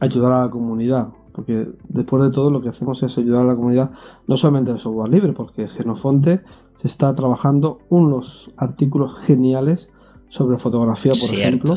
[0.00, 1.08] ayudar a la comunidad.
[1.32, 3.90] Porque después de todo lo que hacemos es ayudar a la comunidad,
[4.26, 6.40] no solamente de software libre, porque Genofonte
[6.80, 9.86] se está trabajando unos artículos geniales
[10.30, 11.74] sobre fotografía, por ejemplo,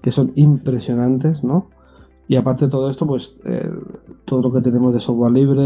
[0.00, 1.70] que son impresionantes, ¿no?
[2.28, 3.68] Y aparte de todo esto, pues eh,
[4.26, 5.64] todo lo que tenemos de software libre,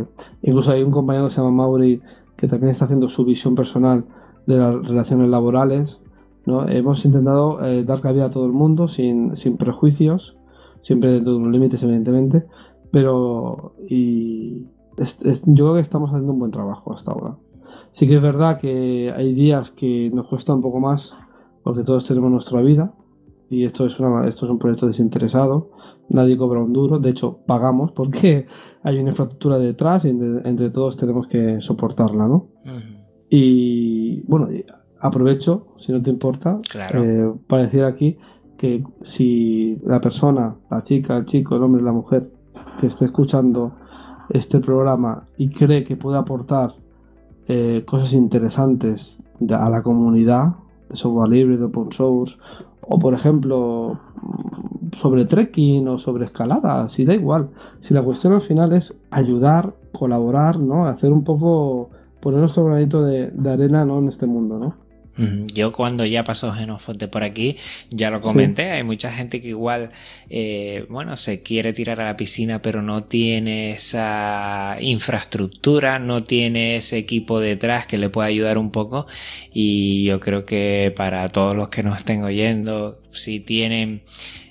[0.00, 0.04] eh,
[0.42, 2.02] incluso hay un compañero que se llama Mauri
[2.36, 4.04] que también está haciendo su visión personal
[4.46, 5.98] de las relaciones laborales.
[6.44, 6.68] ¿no?
[6.68, 10.36] Hemos intentado eh, dar cabida a todo el mundo sin, sin prejuicios,
[10.82, 12.44] siempre dentro de unos límites, evidentemente,
[12.92, 14.66] pero y
[15.44, 17.36] yo creo que estamos haciendo un buen trabajo hasta ahora.
[17.94, 21.12] Sí que es verdad que hay días que nos cuesta un poco más
[21.62, 22.92] porque todos tenemos nuestra vida
[23.50, 25.70] y esto es, una, esto es un proyecto desinteresado,
[26.08, 28.46] nadie cobra un duro, de hecho pagamos porque
[28.82, 32.46] hay una infraestructura detrás y entre, todos tenemos que soportarla, ¿no?
[33.28, 34.48] Y bueno,
[35.00, 36.60] aprovecho, si no te importa,
[36.94, 38.16] eh, para decir aquí
[38.58, 38.84] que
[39.16, 42.30] si la persona, la chica, el chico, el hombre, la mujer
[42.80, 43.72] que esté escuchando
[44.30, 46.74] este programa y cree que puede aportar
[47.48, 49.16] eh, cosas interesantes
[49.50, 50.56] a la comunidad
[50.88, 52.34] de software libre, de open source,
[52.80, 53.98] o por ejemplo
[55.00, 57.48] sobre trekking o sobre escalada, si da igual.
[57.86, 60.86] Si la cuestión al final es ayudar, colaborar, ¿no?
[60.86, 61.90] Hacer un poco,
[62.20, 63.98] poner nuestro granito de, arena, ¿no?
[63.98, 64.86] En este mundo, ¿no?
[65.54, 67.56] Yo cuando ya pasó Genofonte por aquí,
[67.88, 69.88] ya lo comenté, hay mucha gente que igual,
[70.28, 76.76] eh, bueno, se quiere tirar a la piscina, pero no tiene esa infraestructura, no tiene
[76.76, 79.06] ese equipo detrás que le pueda ayudar un poco.
[79.54, 84.02] Y yo creo que para todos los que nos estén oyendo, si tienen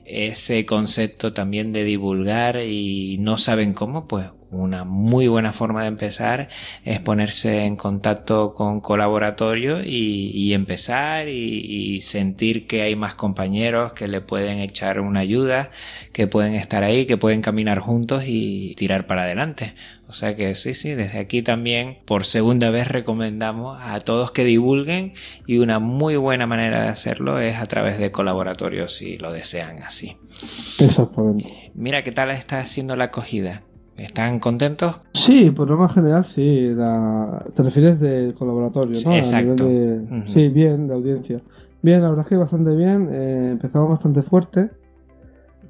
[0.05, 5.87] ese concepto también de divulgar y no saben cómo, pues una muy buena forma de
[5.87, 6.49] empezar
[6.83, 14.07] es ponerse en contacto con colaboratorio y, empezar y, sentir que hay más compañeros que
[14.07, 15.71] le pueden echar una ayuda,
[16.13, 19.73] que pueden estar ahí, que pueden caminar juntos y tirar para adelante.
[20.07, 24.43] O sea que sí, sí, desde aquí también por segunda vez recomendamos a todos que
[24.43, 25.13] divulguen
[25.47, 29.81] y una muy buena manera de hacerlo es a través de colaboratorios si lo desean
[29.81, 30.15] así.
[30.79, 31.71] Exactamente.
[31.73, 33.63] Mira qué tal está haciendo la acogida.
[33.97, 35.01] ¿Están contentos?
[35.13, 36.75] Sí, por lo más general sí.
[37.55, 39.15] Te refieres de colaboratorio, ¿no?
[39.15, 39.65] exacto.
[40.33, 41.41] Sí, bien, de audiencia.
[41.81, 43.09] Bien, la verdad es que bastante bien.
[43.11, 44.69] Eh, empezamos bastante fuerte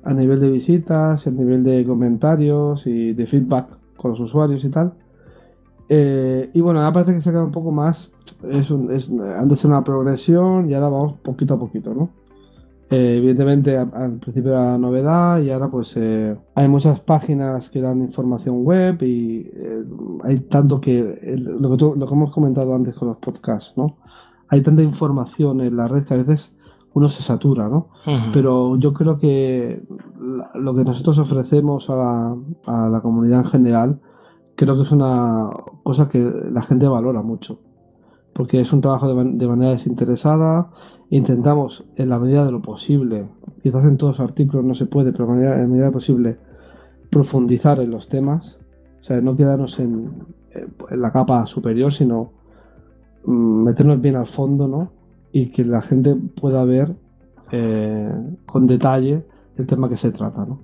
[0.03, 3.67] a nivel de visitas, a nivel de comentarios y de feedback
[3.97, 4.93] con los usuarios y tal.
[5.89, 8.11] Eh, y bueno, ahora parece que se queda un poco más.
[8.49, 9.07] Es, un, es
[9.39, 12.09] antes una progresión y ahora vamos poquito a poquito, ¿no?
[12.91, 17.81] Eh, evidentemente al principio era la novedad y ahora pues eh, hay muchas páginas que
[17.81, 19.83] dan información web y eh,
[20.23, 23.97] hay tanto que lo, que lo que hemos comentado antes con los podcasts, ¿no?
[24.49, 26.47] Hay tanta información en la red que a veces
[26.93, 27.87] uno se satura, ¿no?
[28.31, 29.81] Pero yo creo que
[30.53, 32.35] lo que nosotros ofrecemos a la,
[32.67, 33.99] a la comunidad en general
[34.55, 35.49] creo que es una
[35.81, 36.19] cosa que
[36.51, 37.59] la gente valora mucho
[38.35, 40.69] porque es un trabajo de, de manera desinteresada
[41.15, 43.25] intentamos en la medida de lo posible,
[43.63, 46.37] quizás en todos los artículos no se puede, pero en la medida, posible
[47.09, 48.57] profundizar en los temas,
[49.01, 50.11] o sea, no quedarnos en,
[50.91, 52.31] la capa superior, sino
[53.25, 54.91] mm, meternos bien al fondo, ¿no?
[55.31, 56.95] Y que la gente pueda ver
[57.51, 58.09] eh,
[58.45, 59.23] con detalle
[59.57, 60.59] el tema que se trata, ¿no?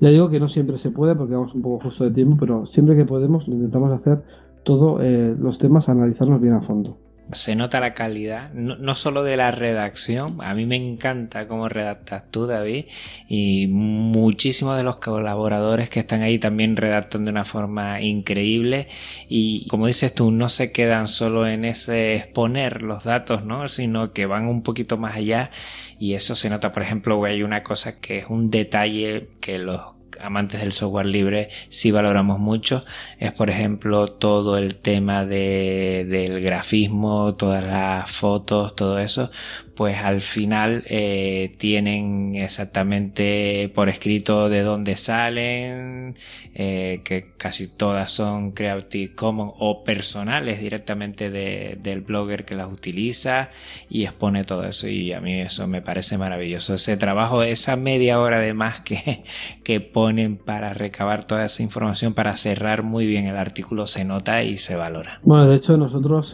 [0.00, 2.66] Ya digo que no siempre se puede porque vamos un poco justo de tiempo, pero
[2.66, 4.22] siempre que podemos lo intentamos hacer
[4.64, 5.00] todos
[5.38, 6.96] los temas, analizarlos bien a fondo
[7.32, 12.30] se nota la calidad, no, solo de la redacción, a mí me encanta cómo redactas
[12.30, 12.86] tú, David,
[13.28, 18.88] y muchísimos de los colaboradores que están ahí también redactan de una forma increíble
[19.28, 23.68] y como dices tú, no se quedan solo en ese exponer los datos, ¿no?
[23.68, 25.50] sino que van un poquito más allá
[25.98, 29.93] y eso se nota, por ejemplo, hay una cosa que es un detalle que los
[30.20, 32.84] amantes del software libre sí valoramos mucho.
[33.18, 39.30] Es por ejemplo todo el tema de, del grafismo todas las fotos todo eso
[39.76, 46.14] pues al final eh, tienen exactamente por escrito de dónde salen,
[46.54, 52.72] eh, que casi todas son Creative Commons o personales directamente de, del blogger que las
[52.72, 53.50] utiliza
[53.88, 56.74] y expone todo eso y a mí eso me parece maravilloso.
[56.74, 59.24] Ese trabajo, esa media hora de más que,
[59.64, 64.42] que ponen para recabar toda esa información, para cerrar muy bien el artículo, se nota
[64.42, 65.20] y se valora.
[65.22, 66.30] Bueno, de hecho nosotros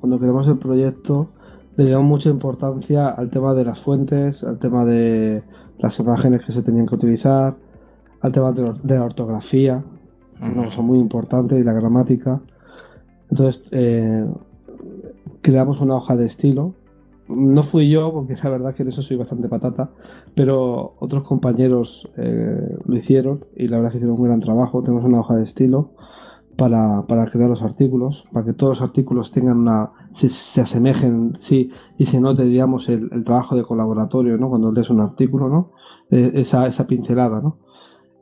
[0.00, 1.30] cuando creamos el proyecto,
[1.76, 5.42] le damos mucha importancia al tema de las fuentes, al tema de
[5.78, 7.54] las imágenes que se tenían que utilizar,
[8.20, 9.84] al tema de, la ortografía,
[10.40, 12.40] una cosa muy importante, y la gramática.
[13.30, 14.26] Entonces, eh,
[15.42, 16.74] creamos una hoja de estilo.
[17.28, 19.90] No fui yo, porque es la verdad que en eso soy bastante patata,
[20.34, 24.82] pero otros compañeros eh, lo hicieron y la verdad que hicieron un gran trabajo.
[24.82, 25.90] Tenemos una hoja de estilo
[26.56, 31.70] para, para crear los artículos, para que todos los artículos tengan una se, asemejen sí,
[31.98, 34.48] y se note, digamos, el, trabajo de colaboratorio, ¿no?
[34.48, 35.72] Cuando lees un artículo, ¿no?
[36.10, 37.58] Eh, esa, esa pincelada, ¿no?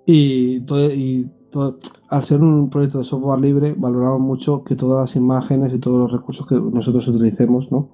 [0.07, 1.79] Y, todo, y todo,
[2.09, 5.99] al ser un proyecto de software libre, valoramos mucho que todas las imágenes y todos
[5.99, 7.91] los recursos que nosotros utilicemos, ¿no?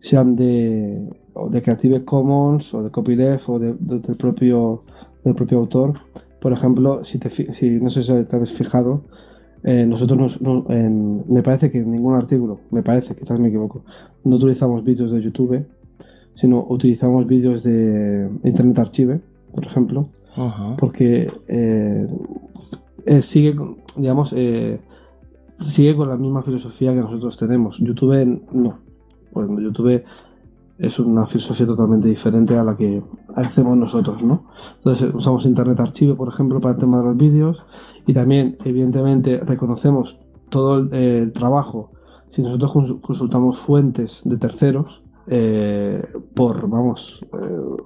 [0.00, 1.08] Sean de,
[1.50, 4.82] de Creative Commons o de copyleft o de, del, propio,
[5.24, 5.94] del propio autor.
[6.40, 9.04] Por ejemplo, si, te, si no sé si te habéis fijado,
[9.64, 13.82] eh, nosotros me parece que en ningún artículo, me parece, quizás me equivoco,
[14.22, 15.64] no utilizamos vídeos de YouTube,
[16.34, 19.20] sino utilizamos vídeos de Internet Archive,
[19.54, 20.04] por ejemplo,
[20.78, 22.06] porque eh,
[23.06, 23.56] eh, sigue,
[23.96, 27.78] digamos, sigue con la misma filosofía que nosotros tenemos.
[27.78, 28.78] YouTube no,
[29.32, 30.02] pues YouTube
[30.78, 33.02] es una filosofía totalmente diferente a la que
[33.36, 34.44] hacemos nosotros, ¿no?
[34.76, 37.56] Entonces usamos Internet Archive, por ejemplo, para el tema de los vídeos
[38.06, 40.16] y también, evidentemente, reconocemos
[40.50, 41.90] todo el, trabajo.
[42.32, 46.02] Si nosotros consultamos fuentes de terceros, eh,
[46.34, 47.82] por, vamos, eh,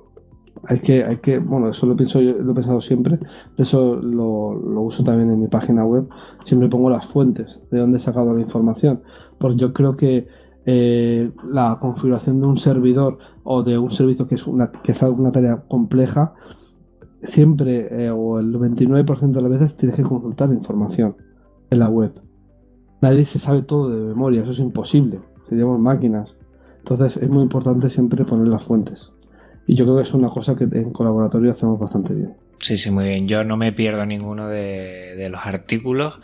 [0.64, 3.18] hay que, hay que, bueno, eso lo pienso lo he pensado siempre,
[3.58, 6.08] eso lo, lo, uso también en mi página web,
[6.46, 9.02] siempre pongo las fuentes de dónde he sacado la información,
[9.38, 10.26] porque yo creo que
[10.66, 15.00] eh, la configuración de un servidor o de un servicio que es una, que es
[15.00, 16.34] una tarea compleja,
[17.24, 21.16] siempre eh, o el 99% de las veces tienes que consultar información
[21.70, 22.12] en la web.
[23.00, 25.20] Nadie se sabe todo de memoria, eso es imposible.
[25.48, 26.34] Tenemos máquinas.
[26.78, 29.12] Entonces es muy importante siempre poner las fuentes.
[29.66, 32.34] Y yo creo que es una cosa que en colaboratorio hacemos bastante bien.
[32.60, 33.28] Sí, sí, muy bien.
[33.28, 36.20] Yo no me pierdo ninguno de, de los artículos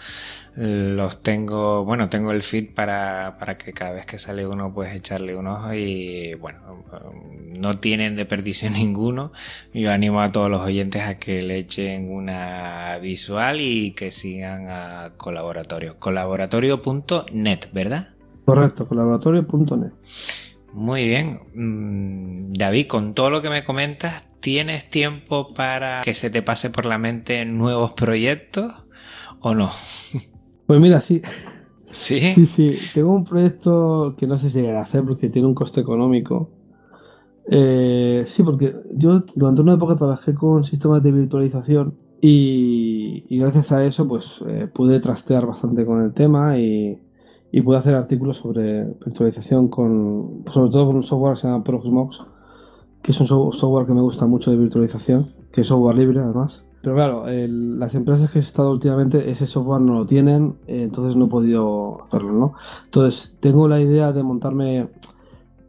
[0.57, 4.95] los tengo, bueno, tengo el feed para, para que cada vez que sale uno pues
[4.95, 6.85] echarle un ojo y bueno,
[7.59, 9.33] no tienen de perdición ninguno.
[9.73, 14.69] Yo animo a todos los oyentes a que le echen una visual y que sigan
[14.69, 15.99] a colaboratorio.
[15.99, 18.11] Colaboratorio.net, ¿verdad?
[18.45, 19.93] Correcto, colaboratorio.net.
[20.73, 21.41] Muy bien.
[21.55, 26.69] Mm, David, con todo lo que me comentas, ¿tienes tiempo para que se te pase
[26.69, 28.73] por la mente nuevos proyectos
[29.41, 29.71] o no?
[30.67, 31.21] Pues mira, sí.
[31.91, 32.19] ¿Sí?
[32.35, 32.77] Sí, sí.
[32.95, 36.49] Tengo un proyecto que no sé si llegará a hacer porque tiene un coste económico.
[37.51, 43.85] Eh, sí, porque yo durante una época trabajé con sistemas de virtualización y, gracias a
[43.85, 46.99] eso pues eh, pude trastear bastante con el tema y,
[47.63, 52.17] pude hacer artículos sobre virtualización con sobre todo con un software que se llama Proxmox
[53.05, 56.65] que es un software que me gusta mucho de virtualización que es software libre además
[56.85, 61.17] pero claro, las empresas que he estado últimamente ese software no lo tienen, eh, entonces
[61.17, 62.53] no he podido hacerlo, ¿no?
[62.85, 64.91] Entonces tengo la idea de montarme,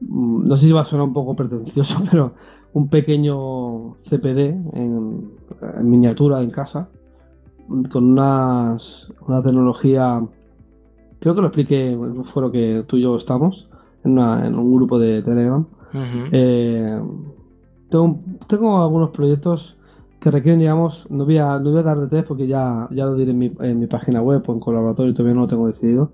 [0.02, 2.34] mm, no sé si va a sonar un poco pretencioso, pero
[2.74, 5.32] un pequeño CPD en,
[5.84, 6.90] miniatura en casa,
[7.94, 10.22] con unas, una tecnología,
[11.20, 13.70] creo que lo expliqué en un foro que tú y yo estamos,
[14.04, 15.66] en, un grupo de Telegram.
[16.32, 17.02] Eh,
[17.90, 19.76] tengo, tengo algunos proyectos
[20.26, 23.16] que requieren, digamos, no voy a, no voy a dar detalles porque ya, ya lo
[23.16, 26.14] diré en mi, en mi página web o en colaboratorio, todavía no lo tengo decidido.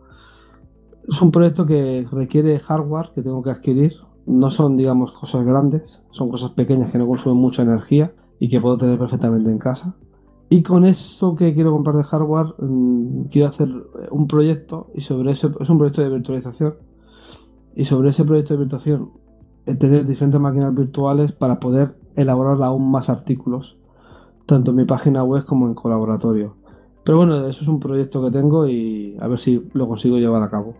[1.07, 3.93] Es un proyecto que requiere hardware que tengo que adquirir.
[4.25, 8.59] No son, digamos, cosas grandes, son cosas pequeñas que no consumen mucha energía y que
[8.59, 9.95] puedo tener perfectamente en casa.
[10.49, 13.69] Y con eso que quiero comprar de hardware, mm, quiero hacer
[14.11, 16.73] un proyecto y sobre ese es un proyecto de virtualización.
[17.77, 19.20] Y sobre ese proyecto de virtualización
[19.65, 23.77] tener diferentes máquinas virtuales para poder elaborar aún más artículos,
[24.47, 26.55] tanto en mi página web como en colaboratorio.
[27.03, 30.43] Pero bueno, eso es un proyecto que tengo y a ver si lo consigo llevar
[30.43, 30.75] a cabo.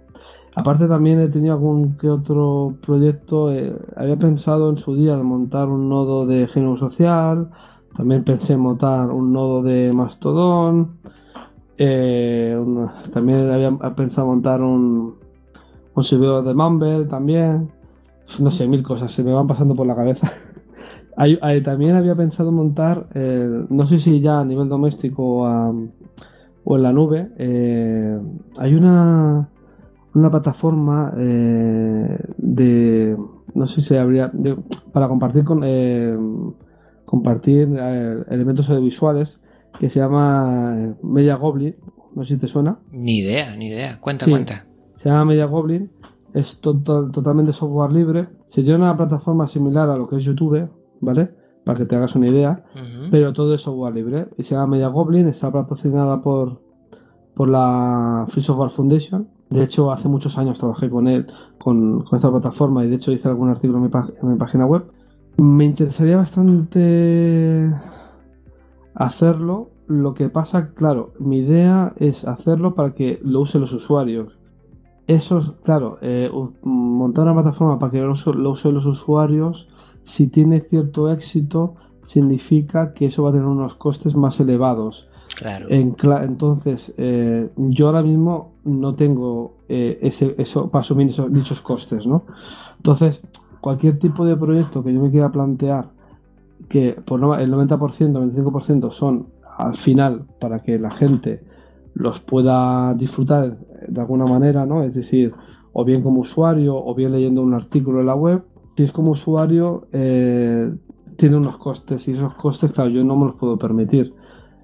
[0.55, 5.23] Aparte también he tenido algún que otro proyecto, eh, había pensado en su día de
[5.23, 7.49] montar un nodo de género social,
[7.95, 10.97] también pensé en montar un nodo de Mastodon,
[11.77, 12.57] eh,
[13.13, 15.15] también había pensado montar un,
[15.95, 17.71] un servidor de Mumble también,
[18.39, 20.31] no sé, mil cosas, se me van pasando por la cabeza.
[21.65, 25.43] también había pensado montar, eh, no sé si ya a nivel doméstico
[26.63, 27.29] o, en la nube,
[28.57, 29.49] hay una
[30.13, 33.17] una plataforma eh, de
[33.53, 34.31] no sé si habría
[34.91, 36.17] para compartir con eh,
[37.05, 39.29] compartir eh, elementos audiovisuales
[39.79, 41.75] que se llama Media Goblin
[42.13, 42.79] no sé si te suena.
[42.91, 43.97] Ni idea ni idea.
[44.01, 44.65] Cuenta cuenta.
[45.01, 45.89] Se llama Media Goblin
[46.33, 48.27] es totalmente software libre.
[48.49, 50.69] Sería una plataforma similar a lo que es YouTube
[50.99, 51.29] vale
[51.65, 52.63] para que te hagas una idea.
[53.09, 54.27] Pero todo es software libre.
[54.37, 55.27] Y se llama Media Goblin.
[55.27, 56.59] Está patrocinada por
[57.35, 59.27] por la Free Software Foundation.
[59.49, 61.27] De hecho, hace muchos años trabajé con él,
[61.59, 64.83] con, esta plataforma, y de hecho hice algún artículo en mi, página web.
[65.37, 67.73] Me interesaría bastante
[68.95, 69.69] hacerlo.
[69.87, 74.37] Lo que pasa, claro, mi idea es hacerlo para que lo usen los usuarios.
[75.07, 76.29] Eso, claro, eh,
[76.63, 79.67] montar una plataforma para que lo, lo usen los usuarios,
[80.05, 81.75] si tiene cierto éxito,
[82.07, 85.07] significa que eso va a tener unos costes más elevados
[85.69, 92.05] entonces, eh, yo ahora mismo no tengo eh, ese, eso para asumir esos, dichos costes,
[92.05, 92.25] ¿no?
[92.77, 93.21] Entonces,
[93.59, 95.89] cualquier tipo de proyecto que yo me quiera plantear,
[96.69, 99.27] que por el 90%, 95% son
[99.57, 101.41] al final para que la gente
[101.93, 103.57] los pueda disfrutar
[103.87, 104.83] de alguna manera, ¿no?
[104.83, 105.33] Es decir,
[105.73, 108.43] o bien como usuario, o bien leyendo un artículo en la web.
[108.75, 110.71] Si es como usuario, eh,
[111.17, 114.13] tiene unos costes y esos costes, claro, yo no me los puedo permitir.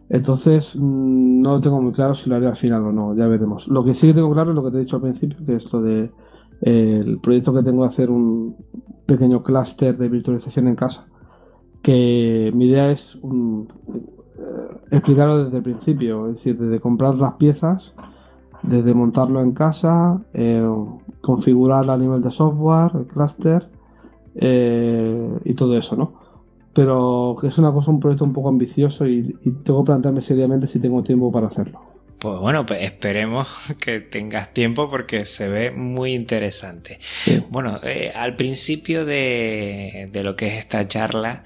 [0.09, 3.68] Entonces, mm, no tengo muy claro si lo haré al final o no, ya veremos.
[3.68, 5.55] Lo que sí que tengo claro es lo que te he dicho al principio, que
[5.55, 6.09] esto de
[6.61, 8.55] el proyecto que tengo de hacer un
[9.05, 11.05] pequeño clúster de virtualización en casa,
[11.84, 13.65] que mi idea es eh,
[14.91, 17.93] explicarlo desde el principio, es decir, desde comprar las piezas,
[18.63, 20.67] desde montarlo en casa, eh,
[21.21, 23.67] configurar a nivel de software, el clúster
[24.35, 26.27] eh, y todo eso, ¿no?
[26.77, 29.35] pero que es una cosa, un proyecto un poco ambicioso y,
[29.65, 31.81] tengo que plantearme seriamente si tengo tiempo para hacerlo.
[32.19, 36.99] Pues bueno, pues esperemos que tengas tiempo porque se ve muy interesante.
[37.49, 41.45] Bueno, eh, al principio de, lo que es esta charla,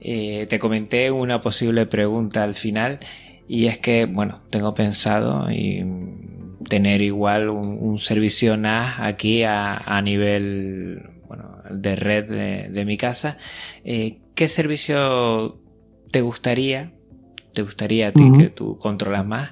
[0.00, 2.98] eh, te comenté una posible pregunta al final
[3.46, 5.84] y es que, bueno, tengo pensado y
[6.68, 13.38] tener igual un, servicio NAS aquí a, nivel bueno, de red de, mi casa.
[13.84, 15.58] Eh, ¿qué servicio
[16.10, 16.92] te gustaría,
[17.54, 19.50] te gustaría a ti que tú controlas más?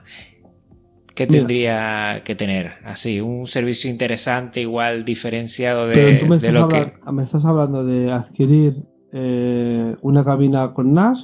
[1.15, 2.73] ¿Qué tendría que tener?
[2.85, 6.93] Así, un servicio interesante, igual diferenciado de, lo que...
[7.13, 11.19] ¿Me estás hablando de adquirir eh, una cabina con NAS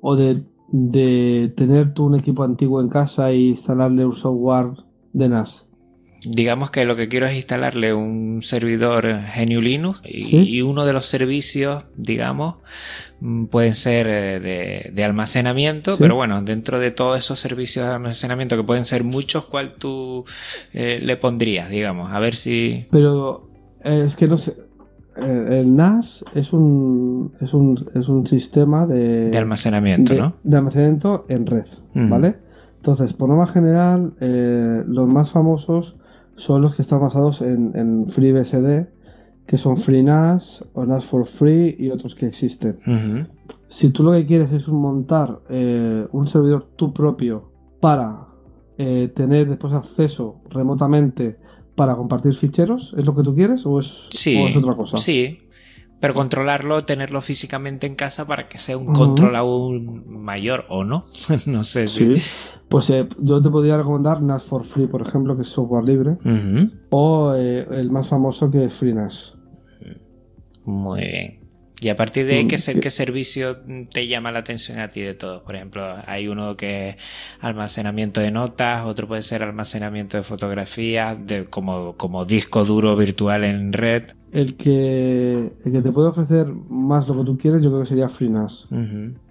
[0.00, 4.87] o de, de tener tú un equipo antiguo en casa e instalarle un software
[5.18, 5.68] de NAS?
[6.24, 11.06] digamos que lo que quiero es instalarle un servidor GNU Linux y, uno de los
[11.06, 12.56] servicios, digamos,
[13.20, 18.56] mm, pueden ser eh, de, almacenamiento, pero bueno, dentro de todos esos servicios de almacenamiento
[18.56, 20.24] que pueden ser muchos, ¿cuál tú
[20.72, 22.12] eh, le pondrías, digamos?
[22.12, 22.80] A ver si...
[22.90, 23.48] Pero
[23.84, 24.54] eh, es que no sé.
[25.16, 29.26] El NAS es un, es un, es un sistema de...
[29.28, 30.34] De almacenamiento, ¿no?
[30.44, 32.36] De almacenamiento en red, ¿vale?
[32.78, 34.14] Entonces, por norma general,
[34.86, 35.94] los más famosos
[36.38, 38.88] son los que están basados en, FreeBSD,
[39.46, 42.78] que son FreeNAS o NAS for Free y otros que existen.
[43.70, 47.50] Si tú lo que quieres es montar eh, un servidor tú propio
[47.80, 48.26] para
[48.76, 51.36] eh, tener después acceso remotamente
[51.74, 53.92] para compartir ficheros, ¿es lo que tú quieres o es,
[54.56, 54.96] otra cosa?
[54.96, 55.38] Sí,
[56.00, 61.04] pero controlarlo, tenerlo físicamente en casa para que sea un control aún mayor o no.
[61.46, 62.14] no sé si.
[62.68, 66.18] Pues eh, yo te podría recomendar NAS for Free, por ejemplo, que es software libre,
[66.90, 69.14] o eh, el más famoso que es FreeNAS.
[70.64, 71.38] Muy bien.
[71.80, 73.58] Y a partir de mm, ¿qué, qué servicio
[73.92, 75.42] te llama la atención a ti de todos.
[75.42, 76.96] Por ejemplo, hay uno que es
[77.40, 83.44] almacenamiento de notas, otro puede ser almacenamiento de fotografías, de, como, como disco duro virtual
[83.44, 84.14] en red.
[84.32, 87.88] El que, el que te puede ofrecer más lo que tú quieres, yo creo que
[87.88, 88.66] sería FreeNAS.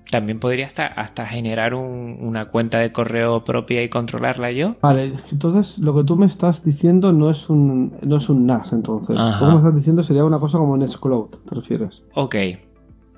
[0.10, 4.76] También podría hasta, hasta generar una cuenta de correo propia y controlarla yo.
[4.82, 8.72] Vale, entonces lo que tú me estás diciendo no es un, no es un NAS,
[8.72, 9.18] entonces.
[9.18, 12.02] Lo que me estás diciendo sería una cosa como Nextcloud, ¿te refieres?
[12.14, 12.36] Ok,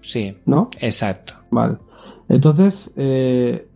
[0.01, 0.35] sí.
[0.45, 0.69] ¿No?
[0.79, 1.33] Exacto.
[1.51, 1.77] Vale.
[2.27, 3.67] Entonces, eh,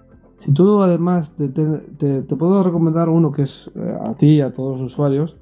[0.44, 4.54] si tú además te, te, puedo recomendar uno que es eh, a ti y a
[4.54, 5.36] todos los usuarios,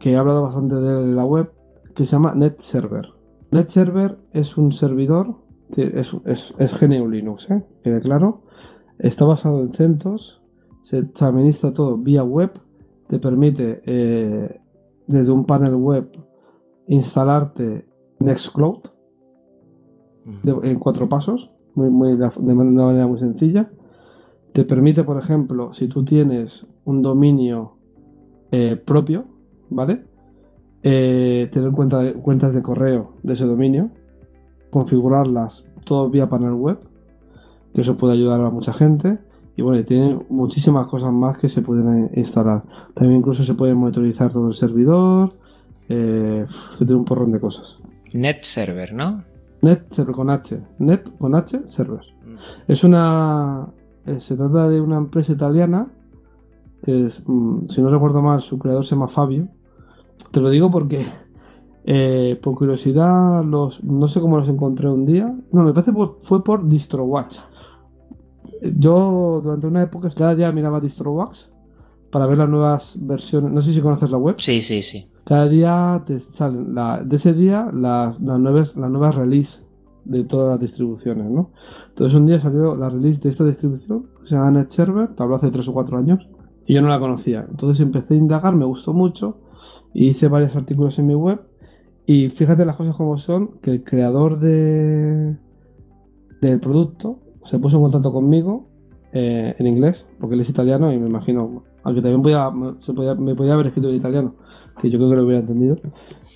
[0.00, 1.50] que he hablado bastante de la web,
[1.94, 3.08] que se llama NetServer.
[3.50, 5.36] NetServer es un servidor
[5.76, 6.08] es,
[6.58, 7.62] es, GNU Linux, ¿eh?
[7.82, 8.42] Quede claro.
[8.98, 10.40] Está basado en CentOS,
[10.84, 12.52] se, administra todo vía web,
[13.08, 14.60] te permite eh,
[15.06, 16.10] desde un panel web
[16.86, 17.86] instalarte
[18.20, 18.80] Nextcloud
[20.44, 23.70] en cuatro pasos, muy, muy, de una manera muy sencilla.
[24.52, 27.72] Te permite, por ejemplo, si tú tienes un dominio
[28.52, 29.24] eh, propio,
[29.70, 30.04] ¿vale?
[30.82, 33.90] Eh, tener cuenta cuentas de correo de ese dominio
[34.72, 36.78] configurarlas todo vía panel web,
[37.74, 39.18] que eso puede ayudar a mucha gente.
[39.54, 42.62] Y bueno, tiene muchísimas cosas más que se pueden instalar.
[42.94, 45.34] También incluso se puede monitorizar todo el servidor.
[45.90, 46.46] Eh,
[46.78, 47.76] tiene un porrón de cosas.
[48.14, 49.22] Net server, ¿no?
[49.60, 50.58] Net server con H.
[50.78, 52.00] Net con H server.
[52.24, 52.72] Mm.
[52.72, 53.66] Es una.
[54.06, 55.88] Eh, se trata de una empresa italiana.
[56.82, 59.48] Que es, mm, si no recuerdo mal, su creador se llama Fabio.
[60.32, 61.06] Te lo digo porque
[61.84, 65.34] eh, por curiosidad, los, no sé cómo los encontré un día.
[65.52, 67.36] No, me parece que fue por DistroWatch.
[68.78, 71.36] Yo durante una época cada día miraba DistroWatch
[72.10, 73.50] para ver las nuevas versiones.
[73.50, 74.36] No sé si conoces la web.
[74.38, 75.06] Sí, sí, sí.
[75.24, 79.52] Cada día te salen de ese día las, nuevas, las nuevas release
[80.04, 81.50] de todas las distribuciones, ¿no?
[81.90, 85.50] Entonces un día salió la release de esta distribución, se llama NetServer, te habló hace
[85.50, 86.28] 3 o 4 años,
[86.66, 87.46] y yo no la conocía.
[87.48, 89.36] Entonces empecé a indagar, me gustó mucho,
[89.94, 91.40] hice varios artículos en mi web,
[92.06, 95.36] y fíjate las cosas como son, que el creador de
[96.40, 97.20] del producto
[97.50, 98.66] se puso en contacto conmigo
[99.12, 102.50] eh, en inglés, porque él es italiano y me imagino, aunque también podía,
[102.84, 104.34] se podía, me podía haber escrito en italiano,
[104.80, 105.76] que yo creo que lo hubiera entendido.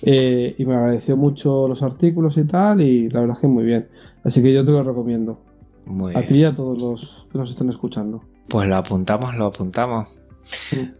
[0.03, 3.63] Eh, y me agradeció mucho los artículos y tal, y la verdad es que muy
[3.63, 3.87] bien.
[4.23, 5.39] Así que yo te lo recomiendo.
[5.85, 8.21] Muy a ti y a todos los que nos están escuchando.
[8.49, 10.21] Pues lo apuntamos, lo apuntamos.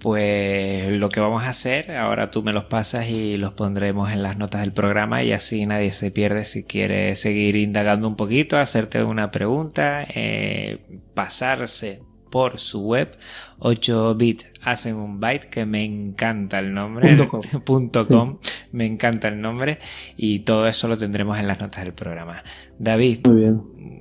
[0.00, 4.22] pues lo que vamos a hacer, ahora tú me los pasas y los pondremos en
[4.22, 8.58] las notas del programa y así nadie se pierde si quiere seguir indagando un poquito,
[8.58, 10.78] hacerte una pregunta, eh,
[11.14, 13.16] pasarse por su web.
[13.58, 17.16] 8 bit hacen un byte que me encanta el nombre.
[17.64, 18.38] Punto com,
[18.72, 19.80] me encanta el nombre
[20.16, 22.42] y todo eso lo tendremos en las notas del programa.
[22.78, 23.99] David muy bien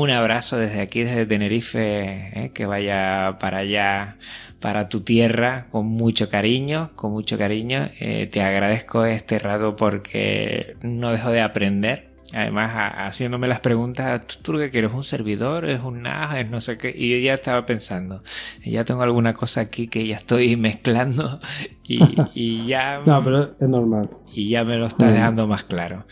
[0.00, 4.16] un abrazo desde aquí, desde Tenerife, eh, que vaya para allá,
[4.60, 7.90] para tu tierra, con mucho cariño, con mucho cariño.
[7.98, 14.52] Eh, te agradezco este rato porque no dejo de aprender Además, haciéndome las preguntas, ¿tú
[14.52, 14.92] lo que quieres?
[14.92, 15.68] ¿Un servidor?
[15.68, 16.36] ¿Es un NAS?
[16.36, 16.92] ¿Es no sé qué?
[16.94, 18.22] Y yo ya estaba pensando,
[18.64, 21.40] ya tengo alguna cosa aquí que ya estoy mezclando
[21.84, 23.00] y, ya...
[23.06, 24.10] no, pero es normal.
[24.32, 26.04] Y ya me lo está dejando más claro.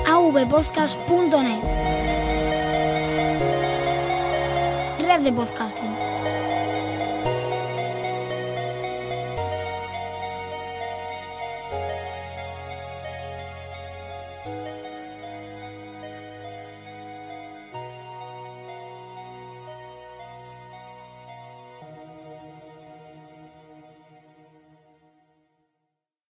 [0.06, 1.62] avpodcast.net
[5.06, 5.89] Red de podcasting.